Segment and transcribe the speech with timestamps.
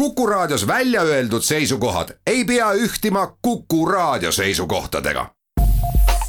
[0.00, 5.26] Kuku Raadios välja öeldud seisukohad ei pea ühtima Kuku Raadio seisukohtadega.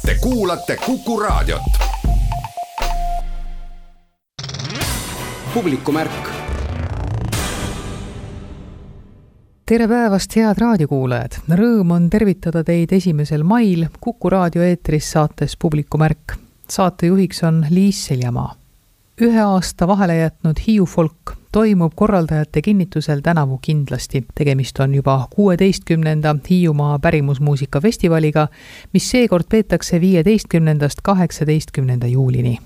[0.06, 1.62] Te kuulate Kuku Raadiot.
[5.54, 6.28] publikumärk.
[9.66, 11.40] tere päevast, head raadiokuulajad!
[11.48, 16.36] Rõõm on tervitada teid esimesel mail Kuku raadio eetris saates Publikumärk.
[16.68, 18.54] saatejuhiks on Liis Seljamaa.
[19.20, 24.24] ühe aasta vahele jätnud Hiiu folk toimub korraldajate kinnitusel tänavu kindlasti.
[24.34, 28.48] tegemist on juba kuueteistkümnenda Hiiumaa pärimusmuusika festivaliga,
[28.92, 32.58] mis seekord peetakse viieteistkümnendast kaheksateistkümnenda juulini.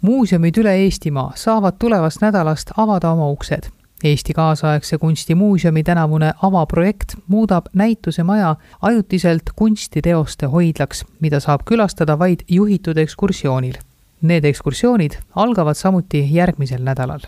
[0.00, 3.62] muuseumid üle Eestimaa saavad tulevast nädalast avada oma uksed
[4.04, 12.96] Eesti kaasaegse kunstimuuseumi tänavune avaprojekt muudab näitusemaja ajutiselt kunstiteoste hoidlaks, mida saab külastada vaid juhitud
[12.96, 13.74] ekskursioonil.
[14.22, 17.20] Need ekskursioonid algavad samuti järgmisel nädalal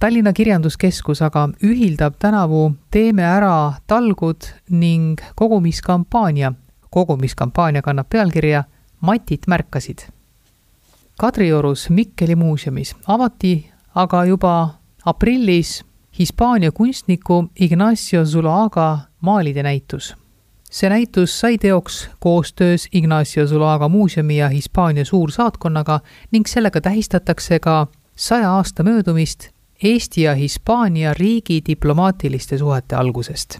[0.00, 6.52] Tallinna Kirjanduskeskus aga ühildab tänavu Teeme ära talgud ning kogumiskampaania.
[6.90, 8.64] kogumiskampaania kannab pealkirja
[9.00, 9.98] Matit märkasid.
[11.20, 14.68] Kadriorus Mikkeli muuseumis avati aga juba
[15.04, 15.84] aprillis
[16.18, 20.14] Hispaania kunstniku Ignacio Zulaga maalide näitus.
[20.70, 27.86] see näitus sai teoks koostöös Ignacio Zulaga muuseumi ja Hispaania suursaatkonnaga ning sellega tähistatakse ka
[28.16, 33.58] saja aasta möödumist Eesti ja Hispaania riigi diplomaatiliste suhete algusest.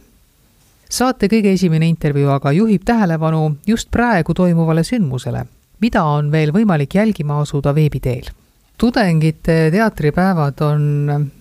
[0.91, 5.45] saate kõige esimene intervjuu aga juhib tähelepanu just praegu toimuvale sündmusele,
[5.81, 8.29] mida on veel võimalik jälgima asuda veebi teel
[8.81, 10.85] tudengite teatripäevad on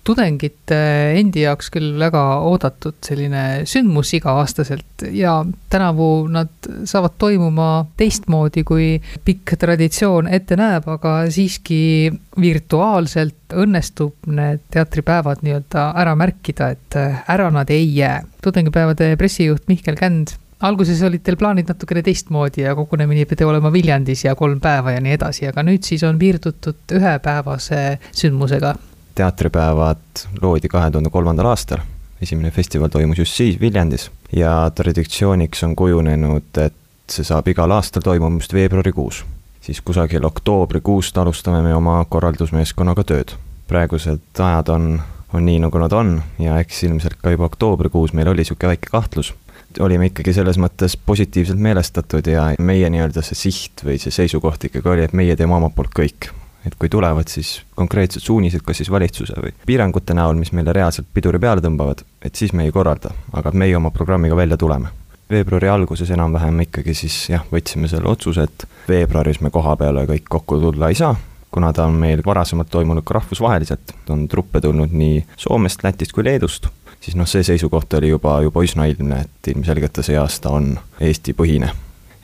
[0.03, 0.79] tudengite
[1.19, 5.37] endi jaoks küll väga oodatud selline sündmus iga-aastaselt ja
[5.71, 6.51] tänavu nad
[6.89, 8.89] saavad toimuma teistmoodi, kui
[9.25, 17.49] pikk traditsioon ette näeb, aga siiski virtuaalselt õnnestub need teatripäevad nii-öelda ära märkida, et ära
[17.55, 18.21] nad ei jää.
[18.43, 24.25] tudengipäevade pressijuht Mihkel Känd alguses olid teil plaanid natukene teistmoodi ja kogunemine pidi olema Viljandis
[24.25, 28.75] ja kolm päeva ja nii edasi, aga nüüd siis on piirdutud ühepäevase sündmusega.
[29.15, 31.83] teatripäevad loodi kahe tuhande kolmandal aastal,
[32.21, 36.75] esimene festival toimus just siis Viljandis ja traditsiooniks on kujunenud, et
[37.11, 39.25] see saab igal aastal toimuma just veebruarikuus.
[39.61, 43.35] siis kusagil oktoobrikuust alustame me oma korraldusmeeskonnaga tööd.
[43.67, 45.01] praegused ajad on,
[45.33, 48.91] on nii, nagu nad on ja eks ilmselt ka juba oktoobrikuus meil oli niisugune väike
[48.91, 49.33] kahtlus
[49.79, 54.89] olime ikkagi selles mõttes positiivselt meelestatud ja meie nii-öelda see siht või see seisukoht ikkagi
[54.89, 56.31] oli, et meie teeme omalt poolt kõik.
[56.67, 61.07] et kui tulevad siis konkreetsed suunised, kas siis valitsuse või piirangute näol, mis meile reaalselt
[61.13, 64.91] piduri peale tõmbavad, et siis me ei korralda, aga meie oma programmiga välja tuleme.
[65.31, 70.27] Veebruari alguses enam-vähem ikkagi siis jah, võtsime selle otsuse, et veebruaris me koha peale kõik
[70.27, 71.15] kokku tulla ei saa,
[71.51, 76.27] kuna ta on meil varasemalt toimunud ka rahvusvaheliselt, on truppe tulnud nii Soomest, Lätist kui
[76.27, 76.67] Leedust
[77.01, 80.73] siis noh, see seisukoht oli juba, juba üsna ilmne, et ilmselgelt ta see aasta on
[80.99, 81.71] Eesti-põhine.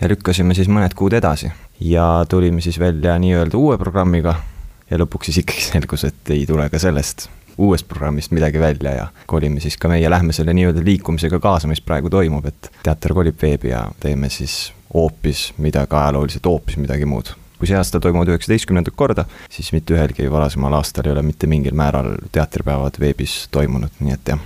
[0.02, 4.35] ja lükkasime siis mõned kuud edasi ja tulime siis välja nii-öelda uue programmiga
[4.90, 9.08] ja lõpuks siis ikkagi selgus, et ei tule ka sellest uuest programmist midagi välja ja
[9.25, 13.40] kolime siis ka meie, lähme selle nii-öelda liikumisega kaasa, mis praegu toimub, et teater kolib
[13.41, 18.97] veebi ja teeme siis hoopis midagi ajalooliselt, hoopis midagi muud kui see aasta toimuvad üheksateistkümnendat
[19.00, 24.12] korda, siis mitte ühelgi varasemal aastal ei ole mitte mingil määral teatripäevad veebis toimunud, nii
[24.18, 24.44] et jah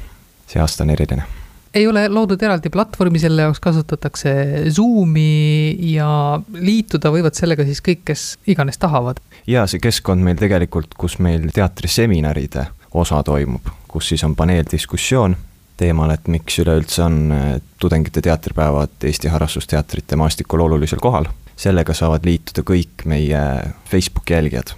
[0.49, 1.27] see aasta on eriline
[1.73, 4.31] ei ole loodud eraldi platvormi selle jaoks, kasutatakse
[4.73, 9.21] Zoomi ja liituda võivad sellega siis kõik, kes iganes tahavad.
[9.47, 15.37] ja see keskkond meil tegelikult, kus meil teatriseminaride osa toimub, kus siis on paneeldiskussioon
[15.79, 21.29] teemal, et miks üleüldse on eh, tudengite teatripäevad Eesti harrastusteatrite maastikul olulisel kohal.
[21.59, 23.39] sellega saavad liituda kõik meie
[23.85, 24.73] Facebooki jälgijad.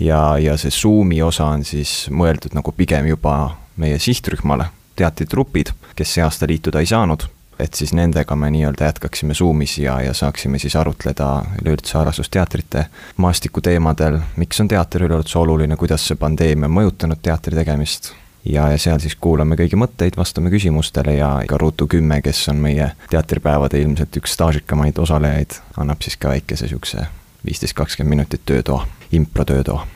[0.00, 6.16] ja, ja see Zoomi osa on siis mõeldud nagu pigem juba meie sihtrühmale teatritrupid, kes
[6.16, 7.26] see aasta liituda ei saanud,
[7.60, 11.28] et siis nendega me nii-öelda jätkaksime Zoomis ja, ja saaksime siis arutleda
[11.62, 17.56] üleüldse harrastusteatrite maastiku teemadel, miks on teater üleüldse oluline, kuidas see pandeemia on mõjutanud teatri
[17.56, 18.12] tegemist.
[18.44, 22.56] ja, ja seal siis kuulame kõigi mõtteid, vastame küsimustele ja ka Ruutu kümme, kes on
[22.56, 27.06] meie teatripäevade ilmselt üks staažikamaid osalejaid, annab siis ka väikese niisuguse
[27.44, 29.86] viisteist, kakskümmend minutit töötoa, improtöötoa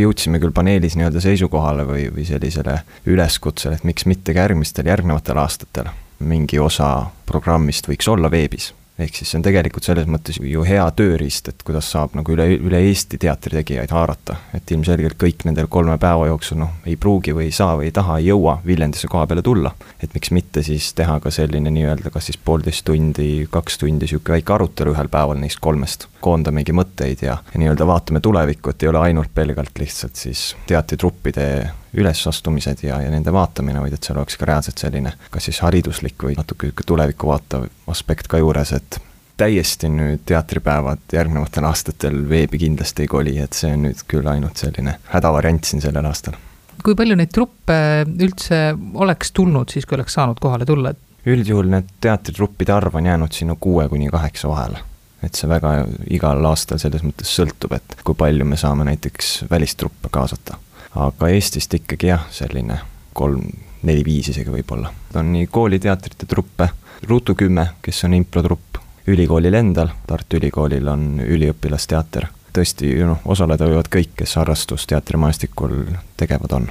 [0.00, 5.42] jõudsime küll paneelis nii-öelda seisukohale või, või sellisele üleskutsele, et miks mitte ka järgmistel, järgnevatel
[5.42, 10.64] aastatel mingi osa programmist võiks olla veebis ehk siis see on tegelikult selles mõttes ju
[10.64, 14.36] hea tööriist, et kuidas saab nagu üle, üle Eesti teatritegijaid haarata.
[14.56, 17.94] et ilmselgelt kõik nendel kolme päeva jooksul noh, ei pruugi või ei saa või ei
[17.96, 19.74] taha, ei jõua Viljandisse koha peale tulla.
[20.02, 24.32] et miks mitte siis teha ka selline nii-öelda kas siis poolteist tundi, kaks tundi sihuke
[24.32, 26.08] väike arutelu ühel päeval neist kolmest.
[26.20, 31.50] koondamegi mõtteid ja, ja nii-öelda vaatame tulevikku, et ei ole ainult pelgalt lihtsalt siis teatritruppide
[31.96, 36.28] ülesastumised ja, ja nende vaatamine, vaid et seal oleks ka reaalselt selline kas siis hariduslik
[36.28, 39.00] või natuke niisugune tulevikku vaatav aspekt ka juures, et
[39.36, 44.60] täiesti nüüd teatripäevad järgnevatel aastatel veebi kindlasti ei koli, et see on nüüd küll ainult
[44.60, 46.36] selline hädavariant siin sellel aastal.
[46.84, 47.76] kui palju neid truppe
[48.06, 48.60] üldse
[48.94, 50.94] oleks tulnud siis, kui oleks saanud kohale tulla?
[51.26, 54.78] üldjuhul need teatritruppide arv on jäänud sinna kuue kuni kaheksa vahele.
[55.22, 55.72] et see väga
[56.10, 60.56] igal aastal selles mõttes sõltub, et kui palju me saame näiteks välistruppe kaasata.
[60.96, 62.78] Aga Eestist ikkagi jah, selline
[63.16, 63.44] kolm,
[63.86, 64.92] neli-viis isegi võib-olla.
[65.14, 66.68] on nii kooliteatrite truppe,
[67.06, 72.26] Ruutu kümme, kes on improtrupp, ülikoolil endal, Tartu Ülikoolil on üliõpilasteater.
[72.56, 75.84] tõesti, noh, osaleda võivad kõik, kes harrastusteatrimaastikul
[76.16, 76.68] tegevad on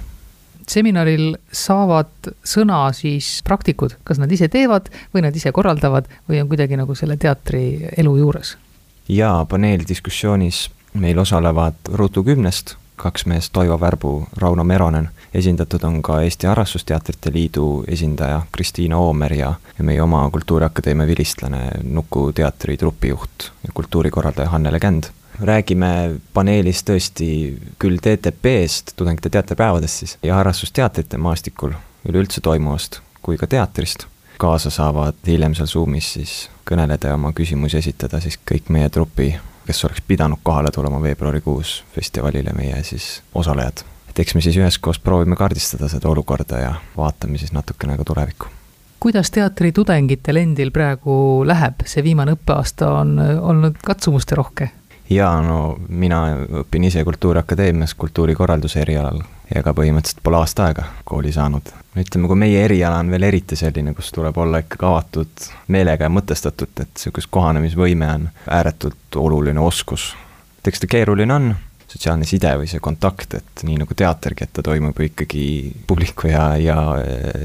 [0.66, 6.50] seminaril saavad sõna siis praktikud, kas nad ise teevad või nad ise korraldavad või on
[6.50, 8.56] kuidagi nagu selle teatri elu juures?
[9.07, 15.09] jaa, paneeldiskussioonis meil osalevad Ruutu kümnest kaks meest, Toivo Värbu, Rauno Meronen.
[15.33, 21.69] esindatud on ka Eesti Harrastusteatrite Liidu esindaja Kristiina Oomer ja, ja meie oma Kultuuriakadeemia vilistlane
[21.83, 25.03] Nuku teatri trupijuht ja kultuurikorraldaja Hannele Känd.
[25.42, 31.74] räägime paneelis tõesti küll TTP-st, tudengite teatripäevadest siis, ja harrastusteatrite maastikul
[32.07, 34.07] üleüldse toimuvast, kui ka teatrist
[34.38, 36.36] kaasa saavad hiljem seal Zoomis siis
[36.68, 39.33] kõneleda ja oma küsimusi esitada siis kõik meie trupi
[39.65, 43.85] kes oleks pidanud kohale tulema veebruarikuus festivalile, meie siis osalejad.
[44.09, 48.47] et eks me siis üheskoos proovime kaardistada seda olukorda ja vaatame siis natukene ka tulevikku
[49.00, 54.69] kuidas teatritudengitel endil praegu läheb, see viimane õppeaasta on olnud katsumusterohke?
[55.09, 56.21] jaa, no mina
[56.63, 59.21] õpin ise Kultuuriakadeemias kultuurikorralduse erialal
[59.53, 61.69] ja ka põhimõtteliselt pole aasta aega kooli saanud.
[61.95, 66.13] ütleme, kui meie eriala on veel eriti selline, kus tuleb olla ikkagi avatud meelega ja
[66.13, 70.15] mõtestatud, et niisugust kohanemisvõime on ääretult oluline oskus.
[70.65, 71.56] eks ta keeruline on,
[71.88, 75.45] sotsiaalne side või see kontakt, et nii nagu teatergi, et ta toimub ju ikkagi
[75.88, 76.77] publiku ja, ja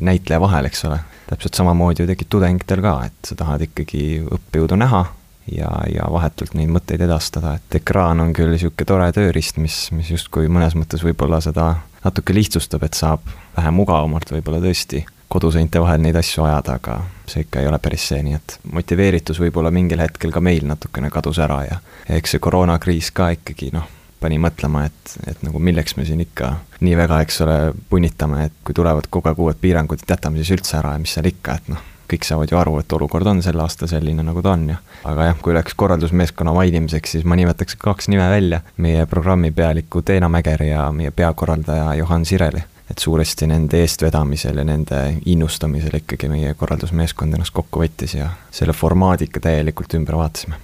[0.00, 1.00] näitleja vahel, eks ole.
[1.30, 5.04] täpselt samamoodi ju tekib tudengitel ka, et sa tahad ikkagi õppejõudu näha
[5.46, 10.10] ja, ja vahetult neid mõtteid edastada, et ekraan on küll niisugune tore tööriist, mis, mis
[10.14, 11.72] justkui mõnes mõttes võib-olla seda
[12.04, 13.24] natuke lihtsustab, et saab
[13.56, 16.98] vähe mugavamalt võib-olla tõesti koduseinte vahel neid asju ajada, aga
[17.30, 21.10] see ikka ei ole päris see, nii et motiveeritus võib-olla mingil hetkel ka meil natukene
[21.14, 21.78] kadus ära ja,
[22.10, 23.86] eks see koroonakriis ka ikkagi noh,
[24.20, 26.50] pani mõtlema, et, et nagu milleks me siin ikka
[26.84, 27.56] nii väga, eks ole,
[27.92, 31.14] punnitame, et kui tulevad kogu aeg uued piirangud, et jätame siis üldse ära ja mis
[31.16, 34.42] seal ikka, et noh, kõik saavad ju aru, et olukord on sel aastal selline, nagu
[34.42, 38.60] ta on ja aga jah, kui läks korraldusmeeskonna mainimiseks, siis ma nimetaks kaks nime välja,
[38.76, 42.62] meie programmipealiku Teena Mäger ja meie peakorraldaja Johan Sireli.
[42.90, 44.96] et suuresti nende eestvedamisel ja nende
[45.30, 50.58] innustamisel ikkagi meie korraldusmeeskond ennast kokku võttis ja selle formaadi ikka täielikult ümber vaatasime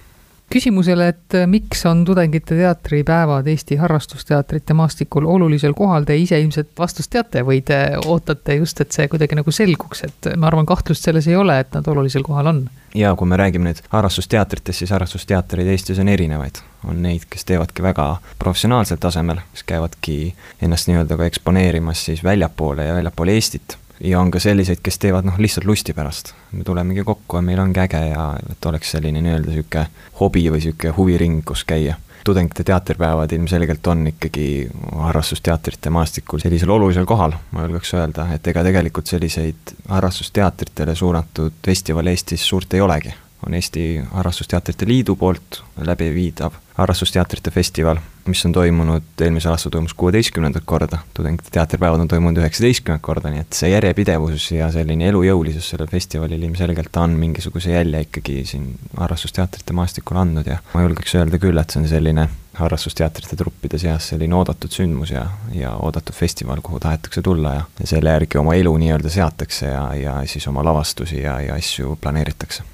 [0.49, 6.71] küsimusele, et äh, miks on tudengite teatripäevad Eesti harrastusteatrite maastikul olulisel kohal, te ise ilmselt
[6.79, 11.03] vastust teate või te ootate just, et see kuidagi nagu selguks, et ma arvan, kahtlust
[11.03, 12.61] selles ei ole, et nad olulisel kohal on.
[12.95, 16.63] ja kui me räägime nüüd harrastusteatritest, siis harrastusteatreid Eestis on erinevaid.
[16.87, 18.05] on neid, kes teevadki väga
[18.39, 24.31] professionaalsel tasemel, kes käivadki ennast nii-öelda ka eksponeerimas siis väljapoole ja väljapoole Eestit ja on
[24.31, 26.33] ka selliseid, kes teevad noh, lihtsalt lusti pärast.
[26.51, 29.87] me tulemegi kokku ja meil ongi äge ja et oleks selline nii-öelda niisugune
[30.19, 31.95] hobi või niisugune huviring, kus käia.
[32.23, 38.63] tudengite teatripäevad ilmselgelt on ikkagi harrastusteatrite maastikul sellisel olulisel kohal, ma julgeks öelda, et ega
[38.63, 43.13] tegelikult selliseid harrastusteatritele suunatud festivale Eestis suurt ei olegi
[43.45, 50.65] on Eesti Harrastusteatrite Liidu poolt läbiviidav harrastusteatrite festival, mis on toimunud, eelmisel aastal toimus kuueteistkümnendat
[50.65, 55.89] korda, tudengite teatripäevad on toimunud üheksateistkümnendat korda, nii et see järjepidevus ja selline elujõulisus sellel
[55.91, 61.57] festivalil ilmselgelt on mingisuguse jälje ikkagi siin harrastusteatrite maastikul andnud ja ma julgeks öelda küll,
[61.61, 66.79] et see on selline harrastusteatrite truppide seas selline oodatud sündmus ja, ja oodatud festival, kuhu
[66.81, 71.21] tahetakse tulla ja, ja selle järgi oma elu nii-öelda seatakse ja, ja siis oma lavastusi
[71.21, 72.65] ja, ja asju planeeritakse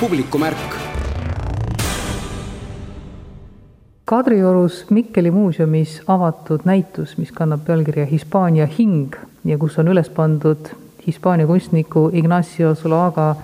[0.00, 0.99] publikumärk.
[4.10, 9.14] Kadriorus Mikkeli muuseumis avatud näitus, mis kannab pealkirja Hispaania hing
[9.46, 10.72] ja kus on üles pandud
[11.06, 13.36] Hispaania kunstniku Ignacio Zulaga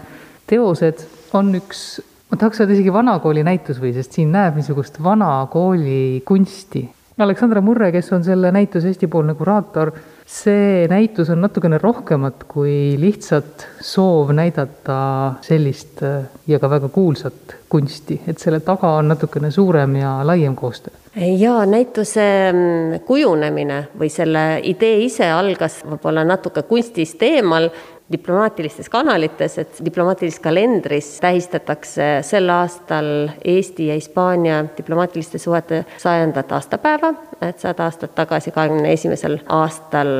[0.50, 1.04] teosed,
[1.38, 1.84] on üks,
[2.32, 6.82] ma tahaks öelda isegi vanakooli näitus või, sest siin näeb niisugust vanakooli kunsti.
[7.22, 9.94] Aleksandra Murre, kes on selle näituse Eesti-poolne kuraator
[10.26, 14.98] see näitus on natukene rohkemat kui lihtsalt soov näidata
[15.46, 20.56] sellist äh, ja ka väga kuulsat kunsti, et selle taga on natukene suurem ja laiem
[20.56, 20.94] koostöö?
[21.16, 27.70] ja näituse mm, kujunemine või selle idee ise algas võib-olla natuke kunstist eemal
[28.12, 37.14] diplomaatilistes kanalites, et diplomaatilises kalendris tähistatakse sel aastal Eesti ja Hispaania diplomaatiliste suhete sajandat aastapäeva,
[37.42, 40.12] et sada aastat tagasi, kahekümne esimesel aastal,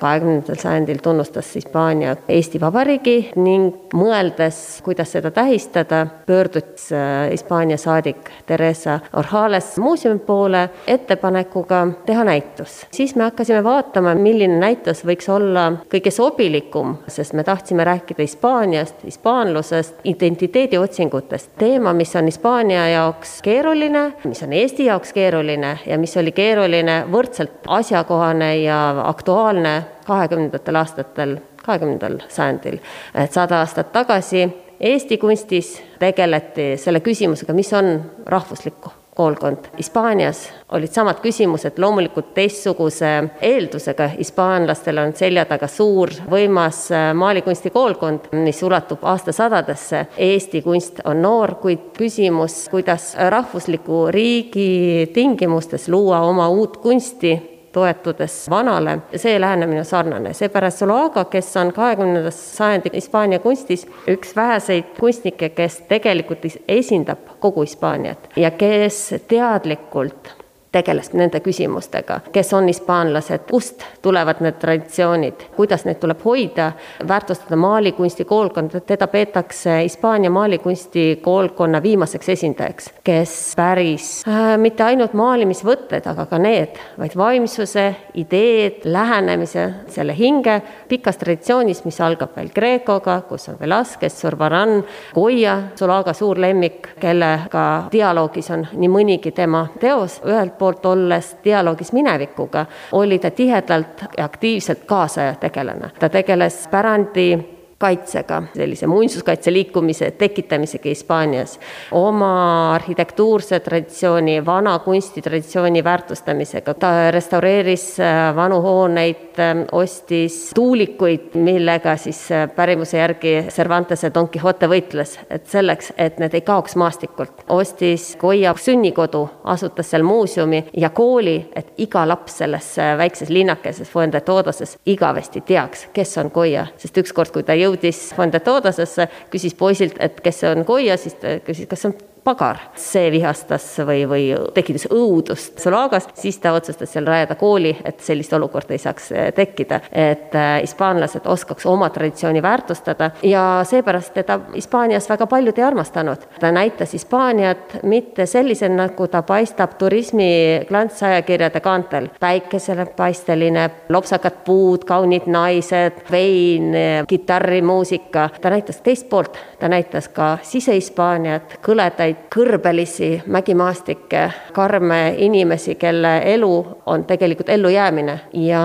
[0.00, 8.30] kahekümnendal sajandil tunnustas Hispaania Eesti Vabariigi ning mõeldes, kuidas seda tähistada, pöördus äh, Hispaania saadik
[8.46, 12.86] Theresa Orjales muuseumi poole ettepanekuga teha näitus.
[12.90, 19.04] siis me hakkasime vaatama, milline näitus võiks olla kõige sobilikum sest me tahtsime rääkida Hispaaniast,
[19.04, 21.50] hispaanlusest, identiteediotsingutest.
[21.58, 27.00] teema, mis on Hispaania jaoks keeruline, mis on Eesti jaoks keeruline ja mis oli keeruline,
[27.12, 32.78] võrdselt asjakohane ja aktuaalne kahekümnendatel aastatel, kahekümnendal sajandil.
[33.14, 34.46] et sada aastat tagasi
[34.80, 39.70] Eesti kunstis tegeleti selle küsimusega, mis on rahvuslikku koolkond.
[39.76, 43.10] Hispaanias olid samad küsimused, loomulikult teistsuguse
[43.42, 50.06] eeldusega, hispaanlastel on selja taga suur võimas äh, maalikunsti koolkond, mis ulatub aastasadadesse.
[50.30, 58.46] Eesti kunst on noor, kuid küsimus, kuidas rahvusliku riigi tingimustes luua oma uut kunsti toetudes
[58.50, 65.48] vanale, see lähenemine sarnane, seepärast Zuluaga, kes on kahekümnenda sajandi Hispaania kunstis üks väheseid kunstnikke,
[65.48, 70.34] kes tegelikult esindab kogu Hispaaniat ja kes teadlikult
[70.72, 76.72] tegeles nende küsimustega, kes on hispaanlased, kust tulevad need traditsioonid, kuidas neid tuleb hoida,
[77.08, 85.16] väärtustada maalikunsti koolkonda, teda peetakse Hispaania maalikunsti koolkonna viimaseks esindajaks, kes päris äh, mitte ainult
[85.16, 87.86] maalimisvõtted, aga ka need, vaid vaimsuse,
[88.20, 94.82] ideed, lähenemise, selle hinge pikas traditsioonis, mis algab veel Kreekoga, kus on Velasquez, Zurbaran,
[95.14, 101.92] Goya, Zulaga suur lemmik, kellega dialoogis on nii mõnigi tema teos, ühelt poolt olles dialoogis
[101.92, 105.90] minevikuga, oli ta tihedalt ja aktiivselt kaasaja tegelane.
[105.98, 111.60] ta tegeles pärandi kaitsega, sellise muinsuskaitse liikumise tekitamisega Hispaanias,
[111.92, 116.74] oma arhitektuurse traditsiooni, vana kunstitraditsiooni väärtustamisega.
[116.74, 124.28] ta restaureeris äh, vanu hooneid, äh, ostis tuulikuid, millega siis äh, pärimuse järgi Cervantese Don
[124.28, 127.44] Quixote võitles, et selleks, et need ei kaoks maastikult.
[127.48, 134.20] ostis Goya sünnikodu, asutas seal muuseumi ja kooli, et iga laps selles väikses linnakeses Fuente
[134.20, 139.56] Todoses igavesti teaks, kes on Goya, sest ükskord, kui ta jõudis jõudis Fonde Todasesse, küsis
[139.58, 142.56] poisilt, et kes see on Goya, siis ta küsis, kas see on pagar.
[142.74, 148.32] see vihastas või, või tekitas õudust Solaagas, siis ta otsustas seal rajada kooli, et sellist
[148.32, 149.80] olukorda ei saaks eh, tekkida.
[149.92, 156.18] et äh, hispaanlased oskaks oma traditsiooni väärtustada ja seepärast teda Hispaanias väga paljud ei armastanud.
[156.40, 162.08] ta näitas Hispaaniat mitte sellisena, nagu ta paistab turismi klantsajakirjade kaantel.
[162.20, 166.72] päikesele paisteline, lopsakad puud, kaunid naised, vein,
[167.08, 168.30] kitarrimuusika.
[168.40, 176.52] ta näitas teist poolt, ta näitas ka Sise-Hispaaniat, kõledaid kõrbelisi mägimaastikke, karme inimesi, kelle elu
[176.86, 178.62] on tegelikult ellujäämine ja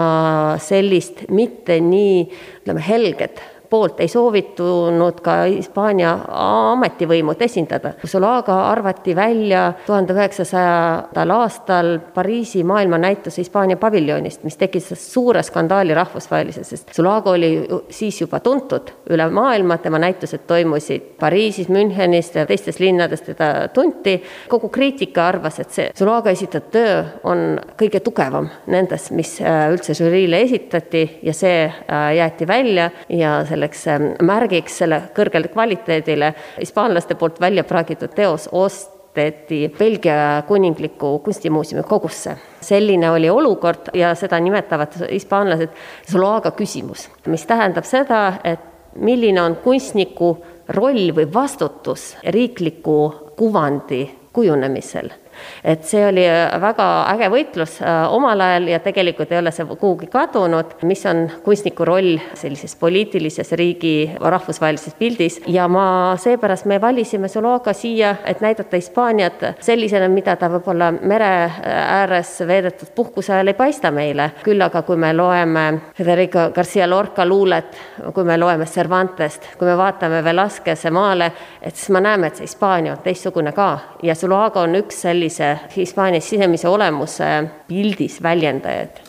[0.61, 2.29] sellist mitte nii,
[2.61, 3.41] ütleme, helget
[3.73, 6.11] poolt ei soovitunud ka Hispaania
[6.43, 7.95] ametivõimud esindada.
[8.05, 16.69] Zulaga arvati välja tuhande üheksasajandal aastal Pariisi maailmanäituse Hispaania paviljonist, mis tekitas suure skandaali rahvusvaheliselt,
[16.69, 17.49] sest Zulaga oli
[17.89, 24.19] siis juba tuntud üle maailma, tema näitused toimusid Pariisis, Münchenis ja teistes linnades teda tunti.
[24.49, 29.97] kogu kriitika arvas, et see Zulaga esitatud töö on kõige tugevam nendest, mis äh, üldse
[29.97, 36.33] žüriile esitati ja see äh, jäeti välja ja selle selleks ähm, märgiks selle kõrgele kvaliteedile
[36.59, 42.37] hispaanlaste poolt välja praagitud teos osteti Belgia kuningliku kunstimuuseumi kogusse.
[42.61, 45.69] selline oli olukord ja seda nimetavad hispaanlased
[46.11, 48.59] Zoloaga küsimus, mis tähendab seda, et
[48.95, 50.37] milline on kunstniku
[50.69, 55.22] roll või vastutus riikliku kuvandi kujunemisel
[55.63, 59.65] et see oli äh, väga äge võitlus äh, omal ajal ja tegelikult ei ole see
[59.65, 66.79] kuhugi kadunud, mis on kunstniku roll sellises poliitilises riigi rahvusvahelises pildis ja ma, seepärast me
[66.81, 71.31] valisime Zuluaga siia, et näidata Hispaaniat sellisena, mida ta võib-olla mere
[71.63, 74.31] ääres veedetud puhkuse ajal ei paista meile.
[74.43, 75.65] küll aga kui me loeme
[75.97, 77.77] Federico Garcia Lorca luulet,
[78.13, 81.31] kui me loeme Cervantest, kui me vaatame Velasquez'e maale,
[81.61, 85.32] et siis me näeme, et see Hispaania on teistsugune ka ja Zuluaga on üks sellise
[85.33, 87.31] sellise Hispaania sisemise olemuse
[87.67, 89.01] pildis väljendajaid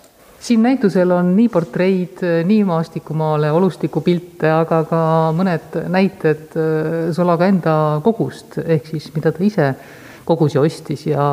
[0.45, 4.99] siin näitusel on nii portreid, nii maastikumaale, olustikupilte, aga ka
[5.33, 6.53] mõned näited
[7.17, 9.71] Solaga enda kogust, ehk siis mida ta ise
[10.29, 11.07] kogus ja ostis.
[11.09, 11.31] Ja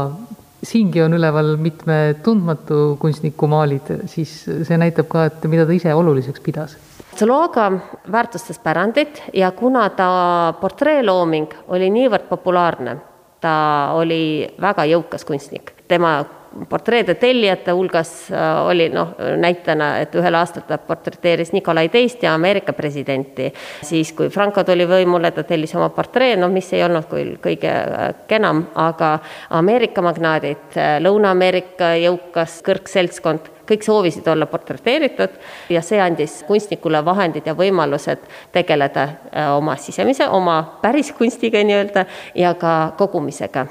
[0.64, 5.92] siingi on üleval mitme tundmatu kunstniku maalid, siis see näitab ka, et mida ta ise
[5.92, 6.80] oluliseks pidas.
[7.20, 7.68] Zuluaga
[8.08, 10.12] väärtustas pärandit ja kuna ta
[10.62, 12.96] portreelooming oli niivõrd populaarne,
[13.42, 13.56] ta
[13.98, 16.20] oli väga jõukas kunstnik, tema
[16.70, 22.34] portreede tellijate hulgas äh, oli noh, näitena, et ühel aastal ta portreteeris Nikolai Teist ja
[22.36, 23.54] Ameerika presidenti.
[23.82, 27.72] siis, kui Franco tuli võimule, ta tellis oma portree, noh, mis ei olnud küll kõige
[27.72, 29.18] äh, kenam, aga
[29.50, 35.38] Ameerika magnaadid, äh, Lõuna-Ameerika jõukas kõrgseltskond kõik soovisid olla portreteeritud
[35.70, 42.06] ja see andis kunstnikule vahendid ja võimalused tegeleda äh, oma sisemise, oma päris kunstiga nii-öelda
[42.36, 43.66] ja ka kogumisega.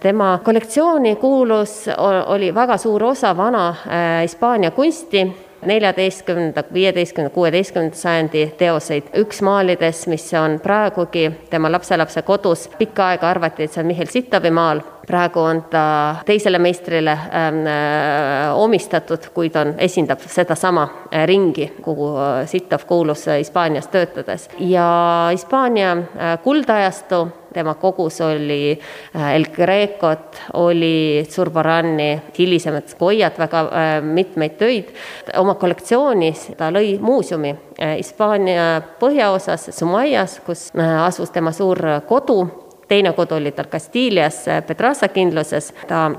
[0.00, 1.84] tema kollektsiooni kuulus,
[2.26, 5.26] oli väga suur osa vana äh, Hispaania kunsti
[5.66, 9.02] neljateistkümnenda, viieteistkümnenda, kuueteistkümnenda sajandi teoseid.
[9.18, 14.10] üks maalides, mis on praegugi tema lapselapse kodus, pikka aega arvati, et see on Mihhail
[14.10, 21.26] Sittovi maal, praegu on ta teisele meistrile ähm, äh, omistatud, kuid on, esindab sedasama äh,
[21.26, 24.48] ringi, kuhu äh, Sittov kuulus Hispaanias töötades.
[24.58, 25.96] ja Hispaania
[26.42, 28.74] kuldajastu tema kogus oli
[29.16, 34.92] äh, El Grecot, oli Zurbarani, hilisemad Goyat, väga äh, mitmeid töid.
[35.38, 40.70] oma kollektsioonis ta lõi muuseumi äh, Hispaania põhjaosas, Sumayas, kus
[41.06, 42.38] asus tema suur kodu,
[42.88, 46.10] teine kodu oli tal Castilias, Pedraza kindluses, ta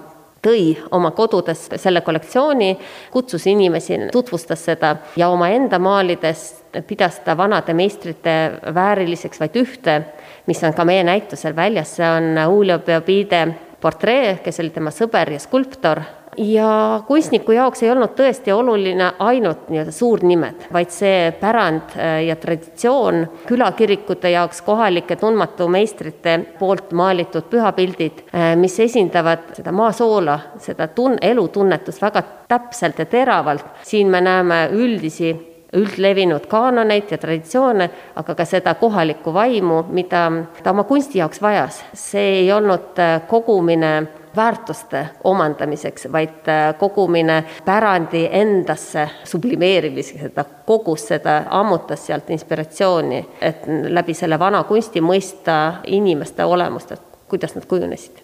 [0.46, 2.76] tõi oma kodudes selle kollektsiooni,
[3.12, 6.46] kutsus inimesi, tutvustas seda ja omaenda maalides
[6.88, 8.36] pidas ta vanade meistrite
[8.76, 10.00] vääriliseks vaid ühte,
[10.48, 13.46] mis on ka meie näitusel väljas, see on Julio Beobide
[13.82, 16.02] portree, kes oli tema sõber ja skulptor
[16.38, 22.36] ja kunstniku jaoks ei olnud tõesti oluline ainult nii-öelda suurnimed, vaid see pärand äh, ja
[22.40, 30.88] traditsioon, külakirikute jaoks kohalike tundmatu meistrite poolt maalitud pühapildid, äh, mis esindavad seda maasoola, seda
[30.88, 33.66] tun-, elutunnetust väga täpselt ja teravalt.
[33.84, 35.34] siin me näeme üldisi
[35.76, 40.28] üldlevinud kaanoneid ja traditsioone, aga ka seda kohalikku vaimu, mida
[40.64, 41.84] ta oma kunsti jaoks vajas.
[41.94, 50.44] see ei olnud äh, kogumine väärtuste omandamiseks, vaid äh, kogumine pärandi endasse sublimeerimiseks, et ta
[50.44, 57.56] kogus seda, ammutas sealt inspiratsiooni, et läbi selle vana kunsti mõista inimeste olemust, et kuidas
[57.56, 58.24] nad kujunesid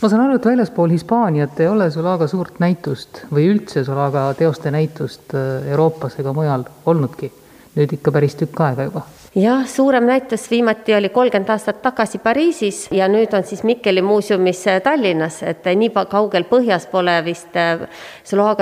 [0.00, 4.72] ma saan aru, et väljaspool Hispaaniat ei ole Zulaga suurt näitust või üldse Zulaga teoste
[4.72, 7.32] näitust äh, Euroopas ega mujal olnudki.
[7.76, 12.88] nüüd ikka päris tükk aega juba jah, suurem näitus viimati oli kolmkümmend aastat tagasi Pariisis
[12.90, 17.54] ja nüüd on siis Mikkeli muuseumis äh, Tallinnas, et äh, nii kaugel põhjas pole vist
[17.54, 17.86] äh,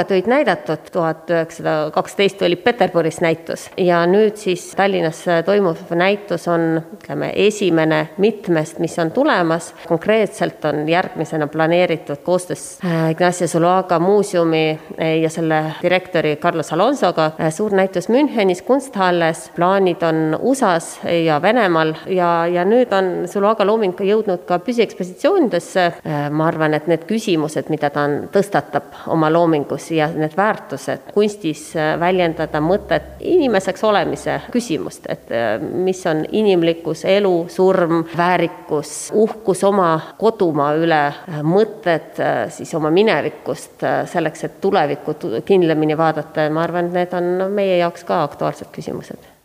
[0.08, 3.70] töid näidatud, tuhat üheksasada kaksteist oli Peterburis näitus.
[3.76, 9.72] Ja nüüd siis Tallinnas toimuv näitus on, ütleme, esimene mitmest, mis on tulemas.
[9.88, 12.78] konkreetselt on järgmisena planeeritud koostöös
[13.10, 14.78] Ignacio Zuluaga muuseumi
[15.22, 21.94] ja selle direktori Carlos Alonsoga suur näitus Münchenis Kunsthalles, plaanid on USA-s ja Venemaal.
[22.06, 25.84] Ja, ja nüüd on Zuluaga looming jõudnud ka püsiekspositsioonidesse.
[26.02, 31.12] Äh, ma arvan, et need küsimused, mida ta on, tõstatab oma loomingus ja need väärtused
[31.14, 39.12] kunstis äh, väljendada mõtet inimeseks olemise küsimust, et äh, mis on inimlikkus, elu, surm, väärikus,
[39.14, 41.02] uhkus oma kodumaa üle,
[41.46, 42.18] mõtted
[42.54, 45.14] siis oma minevikust selleks, et tulevikku
[45.46, 46.48] kindlamini vaadata.
[46.48, 49.37] Ja ma arvan, et need on meie jaoks ka aktuaalsed küsimused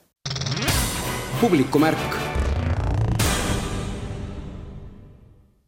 [1.43, 1.97] publikumärk.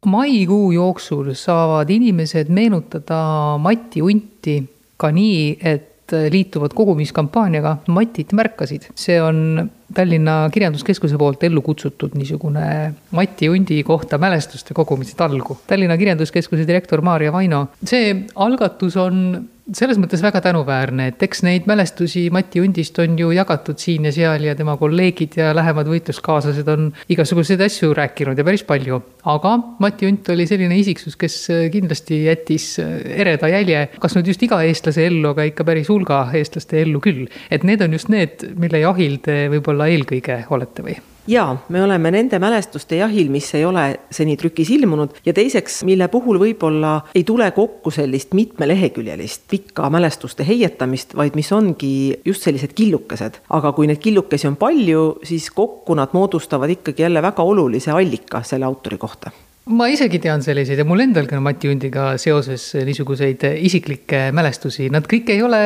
[0.05, 3.17] maikuu jooksul saavad inimesed meenutada
[3.59, 4.53] Mati Unti
[4.97, 8.87] ka nii, et liituvad kogumiskampaaniaga Matit märkasid.
[8.95, 15.57] see on Tallinna Kirjanduskeskuse poolt ellu kutsutud niisugune Mati Undi kohta mälestuste kogumise talgu.
[15.67, 21.65] Tallinna Kirjanduskeskuse direktor Maarja Vaino, see algatus on selles mõttes väga tänuväärne, et eks neid
[21.69, 26.69] mälestusi Mati Undist on ju jagatud siin ja seal ja tema kolleegid ja lähemad võitluskaaslased
[26.69, 29.01] on igasuguseid asju rääkinud ja päris palju.
[29.25, 31.39] aga Mati Unt oli selline isiksus, kes
[31.73, 36.81] kindlasti jättis ereda jälje, kas nüüd just iga eestlase ellu, aga ikka päris hulga eestlaste
[36.83, 37.25] ellu küll.
[37.49, 41.01] et need on just need, mille jahil te võib-olla eelkõige olete või?
[41.27, 46.07] Jaa, me oleme nende mälestuste jahil, mis ei ole seni trükis ilmunud ja teiseks, mille
[46.13, 51.93] puhul võib-olla ei tule kokku sellist mitmeleheküljelist pikka mälestuste heietamist, vaid mis ongi
[52.25, 53.41] just sellised killukesed.
[53.49, 58.43] aga kui neid killukesi on palju, siis kokku nad moodustavad ikkagi jälle väga olulise allika
[58.43, 59.31] selle autori kohta
[59.65, 65.07] ma isegi tean selliseid ja mul endalgi on Mati Hundiga seoses niisuguseid isiklikke mälestusi, nad
[65.09, 65.61] kõik ei ole